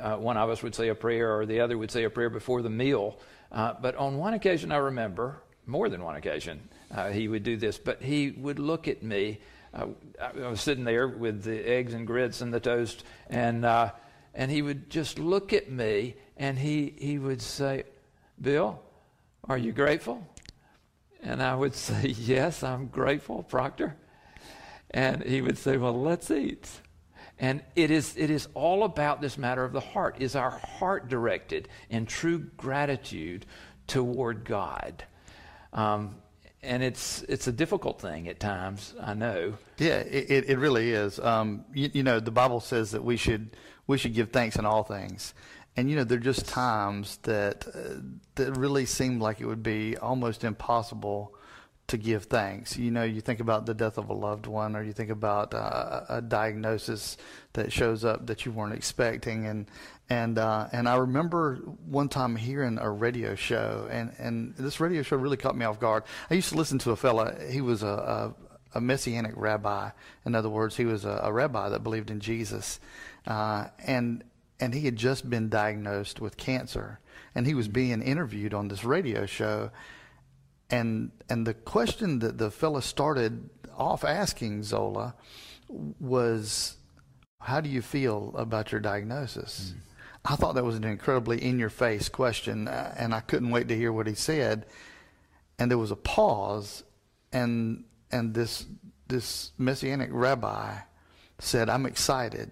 uh, 0.02 0.18
one 0.18 0.36
of 0.36 0.50
us 0.50 0.62
would 0.62 0.76
say 0.76 0.90
a 0.90 0.96
prayer, 0.96 1.38
or 1.38 1.46
the 1.46 1.62
other 1.62 1.78
would 1.78 1.92
say 1.92 2.04
a 2.04 2.10
prayer 2.10 2.30
before 2.30 2.62
the 2.62 2.70
meal. 2.70 3.18
Uh, 3.50 3.74
but 3.82 3.96
on 3.96 4.18
one 4.18 4.34
occasion, 4.34 4.74
I 4.74 4.78
remember, 4.78 5.42
more 5.66 5.88
than 5.88 6.04
one 6.04 6.18
occasion, 6.18 6.68
uh, 6.92 7.12
he 7.12 7.30
would 7.30 7.44
do 7.44 7.56
this, 7.56 7.78
but 7.78 8.02
he 8.02 8.32
would 8.32 8.60
look 8.60 8.90
at 8.90 9.02
me. 9.02 9.40
Uh, 9.74 9.88
I 10.22 10.48
was 10.48 10.62
sitting 10.62 10.84
there 10.84 11.08
with 11.08 11.44
the 11.44 11.68
eggs 11.68 11.94
and 11.94 12.06
grits 12.06 12.42
and 12.42 12.54
the 12.54 12.60
toast, 12.60 13.04
and 13.30 13.66
uh, 13.66 13.92
and 14.34 14.50
he 14.50 14.62
would 14.62 14.90
just 14.90 15.20
look 15.20 15.54
at 15.54 15.70
me 15.70 16.16
and 16.38 16.58
he, 16.58 16.94
he 16.98 17.20
would 17.20 17.42
say, 17.42 17.84
Bill, 18.42 18.82
are 19.48 19.58
you 19.58 19.72
grateful? 19.72 20.28
And 21.22 21.42
I 21.42 21.56
would 21.56 21.76
say, 21.76 22.08
Yes, 22.08 22.64
I'm 22.64 22.88
grateful, 22.88 23.44
Proctor. 23.44 23.96
And 24.92 25.24
he 25.24 25.42
would 25.42 25.58
say, 25.58 25.78
Well, 25.78 26.00
let's 26.00 26.32
eat. 26.32 26.70
And 27.40 27.64
it 27.76 27.92
is, 27.92 28.16
it 28.16 28.30
is 28.30 28.48
all 28.54 28.84
about 28.84 29.20
this 29.22 29.38
matter 29.38 29.64
of 29.64 29.74
the 29.74 29.80
heart. 29.80 30.18
Is 30.20 30.36
our 30.36 30.52
heart 30.52 31.10
directed 31.10 31.68
in 31.90 32.06
true 32.06 32.40
gratitude 32.40 33.46
toward 33.88 34.46
God? 34.46 35.04
Um, 35.74 36.16
and 36.64 36.82
it's 36.82 37.24
it's 37.24 37.48
a 37.48 37.52
difficult 37.52 38.00
thing 38.02 38.28
at 38.28 38.40
times. 38.40 38.94
I 39.00 39.14
know. 39.14 39.54
Yeah, 39.78 40.00
it, 40.00 40.50
it 40.50 40.58
really 40.58 40.92
is. 40.92 41.20
Um, 41.20 41.66
you, 41.74 41.90
you 41.94 42.04
know, 42.04 42.20
the 42.20 42.32
Bible 42.32 42.60
says 42.60 42.92
that 42.92 43.04
we 43.04 43.18
should 43.18 43.56
we 43.88 43.98
should 43.98 44.14
give 44.14 44.32
thanks 44.32 44.56
in 44.56 44.66
all 44.66 44.84
things, 44.84 45.34
and 45.76 45.90
you 45.90 45.96
know, 45.96 46.04
there 46.04 46.18
are 46.18 46.22
just 46.22 46.48
times 46.48 47.18
that 47.24 47.68
uh, 47.68 48.02
that 48.36 48.58
really 48.58 48.86
seem 48.86 49.20
like 49.20 49.42
it 49.42 49.46
would 49.46 49.64
be 49.64 49.98
almost 49.98 50.44
impossible 50.44 51.36
to 51.88 51.98
give 51.98 52.26
thanks. 52.26 52.78
You 52.78 52.92
know, 52.92 53.04
you 53.04 53.22
think 53.22 53.40
about 53.40 53.66
the 53.66 53.74
death 53.74 53.98
of 53.98 54.10
a 54.10 54.14
loved 54.14 54.48
one, 54.48 54.76
or 54.76 54.84
you 54.84 54.94
think 54.94 55.10
about 55.10 55.54
uh, 55.54 56.02
a 56.10 56.22
diagnosis 56.22 57.18
that 57.54 57.72
shows 57.72 58.06
up 58.06 58.28
that 58.28 58.46
you 58.46 58.52
weren't 58.52 58.74
expecting, 58.74 59.46
and 59.46 59.70
and 60.10 60.38
uh, 60.38 60.68
and 60.72 60.88
I 60.88 60.98
remember 60.98 61.56
one 61.86 62.10
time 62.10 62.36
hearing 62.36 62.78
a 62.80 62.90
radio 62.90 63.36
show, 63.36 63.88
and 63.90 64.14
and 64.18 64.56
this 64.56 64.80
radio 64.80 65.02
show 65.02 65.18
really 65.18 65.38
caught 65.38 65.56
me 65.56 65.66
off 65.66 65.80
guard. 65.80 66.04
I 66.30 66.34
used 66.34 66.50
to 66.50 66.56
listen 66.56 66.80
to 66.80 66.92
a 66.92 66.96
fella. 66.96 67.36
He 67.50 67.62
was 67.62 67.84
a, 67.84 67.88
a, 67.88 68.34
a 68.76 68.82
messianic 68.82 69.34
rabbi. 69.36 69.92
In 70.26 70.36
other 70.36 70.50
words, 70.50 70.76
he 70.78 70.86
was 70.86 71.06
a, 71.06 71.22
a 71.24 71.32
rabbi 71.32 71.70
that 71.70 71.84
believed 71.84 72.12
in 72.12 72.20
Jesus, 72.20 72.80
uh, 73.28 73.68
and 73.86 74.24
and 74.60 74.74
he 74.74 74.82
had 74.82 74.96
just 74.96 75.30
been 75.30 75.50
diagnosed 75.50 76.20
with 76.20 76.38
cancer, 76.38 77.00
and 77.34 77.48
he 77.48 77.54
was 77.54 77.68
being 77.68 78.02
interviewed 78.02 78.54
on 78.54 78.68
this 78.68 78.84
radio 78.84 79.26
show 79.26 79.72
and 80.74 81.12
and 81.30 81.46
the 81.46 81.54
question 81.54 82.20
that 82.20 82.38
the 82.38 82.50
fella 82.50 82.82
started 82.82 83.50
off 83.78 84.04
asking 84.04 84.64
Zola 84.64 85.16
was, 86.00 86.78
"How 87.40 87.62
do 87.62 87.70
you 87.70 87.82
feel 87.82 88.34
about 88.36 88.72
your 88.72 88.82
diagnosis?" 88.82 89.74
Mm. 89.76 89.80
I 90.26 90.36
thought 90.36 90.56
that 90.56 90.64
was 90.64 90.78
an 90.78 90.86
incredibly 90.86 91.44
in-your-face 91.44 92.10
question, 92.10 92.68
uh, 92.68 92.96
and 92.98 93.14
I 93.14 93.20
couldn't 93.20 93.50
wait 93.50 93.68
to 93.68 93.76
hear 93.76 93.92
what 93.92 94.08
he 94.08 94.14
said. 94.14 94.66
And 95.60 95.70
there 95.70 95.78
was 95.78 95.92
a 95.92 95.98
pause, 95.98 96.84
and 97.32 97.84
and 98.12 98.34
this 98.34 98.66
this 99.08 99.52
messianic 99.58 100.10
rabbi 100.12 100.78
said, 101.40 101.70
"I'm 101.70 101.86
excited." 101.86 102.52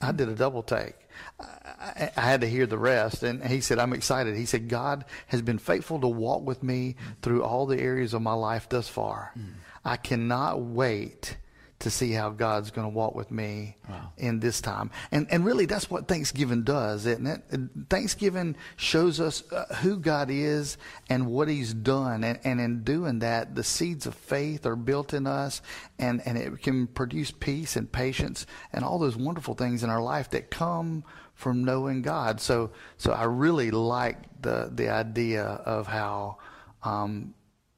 I 0.00 0.12
did 0.12 0.28
a 0.28 0.34
double 0.34 0.62
take. 0.62 0.96
I, 1.38 2.10
I, 2.16 2.20
had 2.20 2.40
to 2.40 2.48
hear 2.48 2.66
the 2.66 2.78
rest. 2.78 3.22
And 3.22 3.44
he 3.44 3.60
said, 3.60 3.78
I'm 3.78 3.92
excited. 3.92 4.36
He 4.36 4.46
said, 4.46 4.68
God 4.68 5.04
has 5.28 5.42
been 5.42 5.58
faithful 5.58 6.00
to 6.00 6.08
walk 6.08 6.44
with 6.44 6.62
me 6.62 6.96
through 7.22 7.44
all 7.44 7.66
the 7.66 7.80
areas 7.80 8.12
of 8.12 8.22
my 8.22 8.32
life 8.32 8.68
thus 8.68 8.88
far. 8.88 9.32
Mm. 9.38 9.52
I 9.84 9.96
cannot 9.96 10.60
wait 10.60 11.36
to 11.82 11.90
see 11.90 12.12
how 12.12 12.30
God's 12.30 12.70
going 12.70 12.86
to 12.86 12.94
walk 12.94 13.14
with 13.14 13.30
me 13.32 13.76
wow. 13.88 14.12
in 14.16 14.38
this 14.38 14.60
time. 14.60 14.90
And 15.10 15.26
and 15.30 15.44
really 15.44 15.66
that's 15.66 15.90
what 15.90 16.06
Thanksgiving 16.06 16.62
does, 16.62 17.06
isn't 17.06 17.26
it? 17.26 17.42
Thanksgiving 17.90 18.56
shows 18.76 19.20
us 19.20 19.42
uh, 19.52 19.74
who 19.76 19.98
God 19.98 20.30
is 20.30 20.78
and 21.10 21.26
what 21.26 21.48
he's 21.48 21.74
done 21.74 22.22
and, 22.22 22.38
and 22.44 22.60
in 22.60 22.84
doing 22.84 23.18
that 23.18 23.56
the 23.56 23.64
seeds 23.64 24.06
of 24.06 24.14
faith 24.14 24.64
are 24.64 24.76
built 24.76 25.12
in 25.12 25.26
us 25.26 25.60
and 25.98 26.22
and 26.24 26.38
it 26.38 26.62
can 26.62 26.86
produce 26.86 27.32
peace 27.32 27.74
and 27.74 27.90
patience 27.90 28.46
and 28.72 28.84
all 28.84 28.98
those 28.98 29.16
wonderful 29.16 29.54
things 29.54 29.82
in 29.82 29.90
our 29.90 30.02
life 30.02 30.30
that 30.30 30.50
come 30.50 31.02
from 31.34 31.64
knowing 31.64 32.02
God. 32.02 32.40
So 32.40 32.70
so 32.96 33.12
I 33.12 33.24
really 33.24 33.72
like 33.72 34.18
the 34.40 34.70
the 34.72 34.88
idea 34.88 35.44
of 35.44 35.88
how 35.88 36.38
um, 36.84 37.34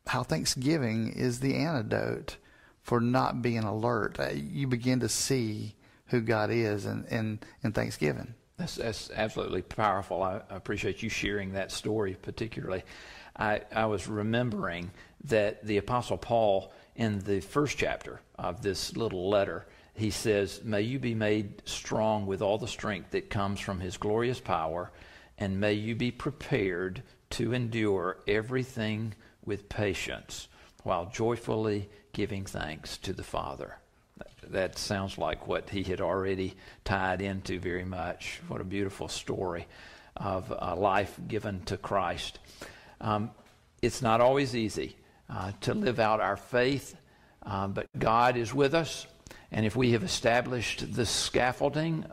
how 0.07 0.23
Thanksgiving 0.23 1.11
is 1.15 1.41
the 1.41 1.57
antidote 1.57 2.37
for 2.85 3.01
not 3.01 3.43
being 3.43 3.65
alert. 3.65 4.21
Uh, 4.21 4.29
you 4.29 4.69
begin 4.69 5.01
to 5.01 5.09
see 5.09 5.75
who 6.07 6.21
God 6.21 6.51
is 6.51 6.87
in, 6.87 7.05
in, 7.07 7.41
in 7.65 7.73
Thanksgiving. 7.73 8.35
That's, 8.59 8.77
that's 8.77 9.11
absolutely 9.11 9.63
powerful. 9.63 10.23
I, 10.23 10.43
I 10.49 10.57
appreciate 10.57 11.03
you 11.03 11.09
sharing 11.09 11.55
that 11.55 11.73
story 11.73 12.17
particularly. 12.21 12.85
I, 13.37 13.63
I 13.75 13.87
was 13.87 14.07
remembering 14.07 14.93
that 15.25 15.67
the 15.67 15.79
Apostle 15.79 16.19
Paul, 16.19 16.73
in 16.95 17.19
the 17.21 17.41
first 17.41 17.79
chapter 17.79 18.21
of 18.39 18.63
this 18.63 18.97
little 18.97 19.29
letter, 19.29 19.67
he 19.95 20.11
says, 20.11 20.61
May 20.63 20.83
you 20.83 20.99
be 20.99 21.15
made 21.15 21.63
strong 21.65 22.27
with 22.27 22.43
all 22.43 22.59
the 22.59 22.69
strength 22.69 23.11
that 23.13 23.31
comes 23.31 23.61
from 23.61 23.81
his 23.81 23.97
glorious 23.97 24.41
power, 24.41 24.93
and 25.39 25.59
may 25.59 25.73
you 25.73 25.97
be 25.97 26.11
prepared 26.11 27.03
to 27.31 27.55
endure 27.55 28.19
everything 28.29 29.15
with 29.45 29.69
patience 29.69 30.49
while 30.85 31.07
joyfully 31.07 31.89
giving 32.13 32.45
thanks 32.45 32.97
to 32.99 33.13
the 33.13 33.25
Father. 33.25 33.77
That 34.49 34.79
sounds 34.79 35.19
like 35.19 35.49
what 35.49 35.71
he 35.71 35.83
had 35.83 36.01
already 36.01 36.55
tied 36.85 37.21
into 37.21 37.59
very 37.59 37.85
much. 37.85 38.41
What 38.47 38.61
a 38.61 38.65
beautiful 38.65 39.09
story 39.09 39.67
of 40.17 40.53
a 40.57 40.75
life 40.77 41.19
given 41.27 41.63
to 41.65 41.77
Christ. 41.77 42.39
Um, 43.01 43.31
it's 43.83 44.03
not 44.03 44.21
always 44.21 44.55
easy 44.55 44.97
uh, 45.29 45.53
to 45.63 45.75
live 45.75 45.99
out 45.99 46.21
our 46.21 46.37
faith, 46.37 46.97
um, 47.43 47.73
but 47.73 47.89
God 47.99 48.37
is 48.37 48.55
with 48.55 48.75
us. 48.75 49.07
And 49.51 49.67
if 49.67 49.75
we 49.77 49.93
have 49.93 50.05
established 50.05 50.95
the 50.95 51.07
scaffolding, 51.07 52.05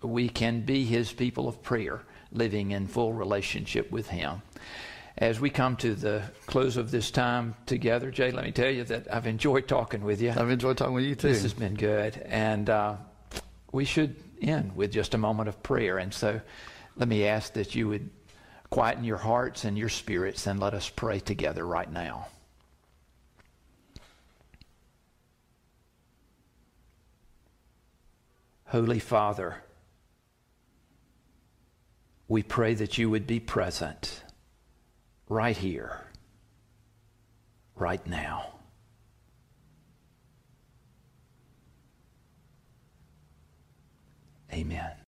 we 0.00 0.28
can 0.28 0.62
be 0.62 0.84
his 0.84 1.12
people 1.12 1.48
of 1.48 1.62
prayer, 1.62 2.02
living 2.32 2.70
in 2.70 2.86
full 2.86 3.12
relationship 3.12 3.90
with 3.90 4.08
him. 4.08 4.42
As 5.18 5.38
we 5.40 5.50
come 5.50 5.76
to 5.76 5.94
the 5.94 6.22
close 6.46 6.76
of 6.76 6.90
this 6.90 7.10
time 7.10 7.54
together, 7.66 8.10
Jay, 8.10 8.30
let 8.30 8.44
me 8.44 8.52
tell 8.52 8.70
you 8.70 8.84
that 8.84 9.12
I've 9.12 9.26
enjoyed 9.26 9.68
talking 9.68 10.02
with 10.04 10.22
you. 10.22 10.30
I've 10.30 10.50
enjoyed 10.50 10.78
talking 10.78 10.94
with 10.94 11.04
you 11.04 11.14
too. 11.14 11.28
This 11.28 11.42
has 11.42 11.52
been 11.52 11.74
good. 11.74 12.16
And 12.26 12.70
uh, 12.70 12.96
we 13.72 13.84
should 13.84 14.16
end 14.40 14.74
with 14.74 14.90
just 14.90 15.14
a 15.14 15.18
moment 15.18 15.48
of 15.48 15.62
prayer. 15.62 15.98
And 15.98 16.12
so 16.14 16.40
let 16.96 17.08
me 17.08 17.26
ask 17.26 17.52
that 17.54 17.74
you 17.74 17.88
would 17.88 18.08
quieten 18.70 19.04
your 19.04 19.18
hearts 19.18 19.64
and 19.64 19.76
your 19.76 19.90
spirits 19.90 20.46
and 20.46 20.58
let 20.58 20.72
us 20.72 20.88
pray 20.88 21.20
together 21.20 21.66
right 21.66 21.92
now. 21.92 22.28
Holy 28.64 28.98
Father, 28.98 29.62
we 32.28 32.42
pray 32.42 32.72
that 32.72 32.96
you 32.96 33.10
would 33.10 33.26
be 33.26 33.38
present 33.38 34.22
right 35.28 35.56
here, 35.56 36.06
right 37.74 38.06
now. 38.06 38.58
Amen. 44.52 45.01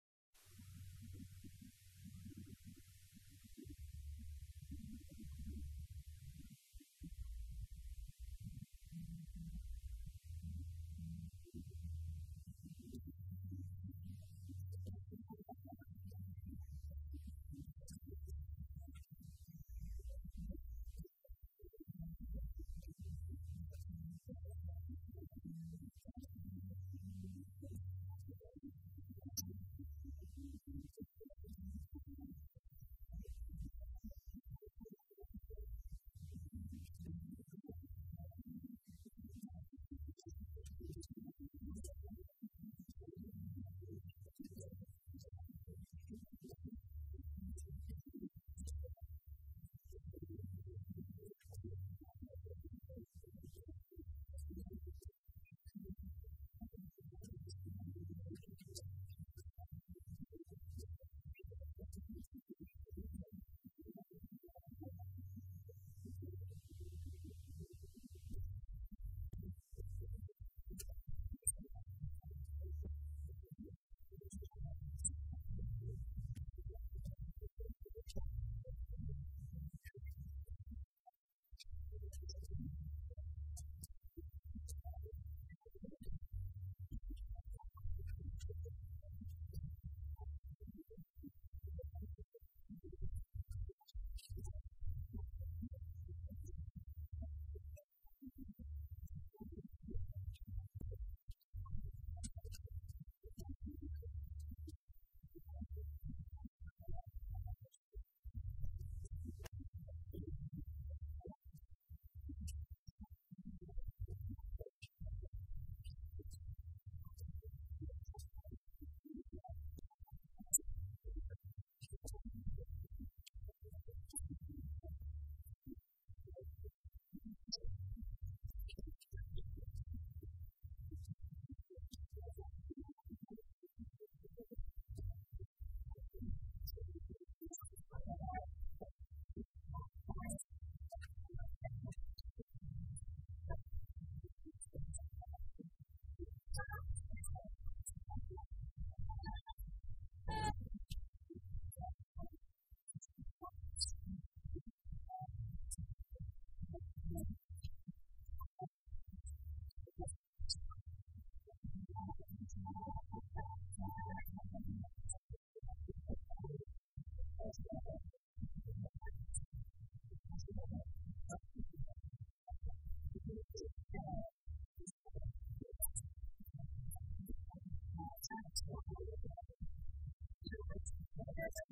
Thank 178.55 178.77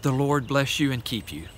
The 0.00 0.12
Lord 0.12 0.46
bless 0.46 0.78
you 0.78 0.92
and 0.92 1.04
keep 1.04 1.32
you. 1.32 1.57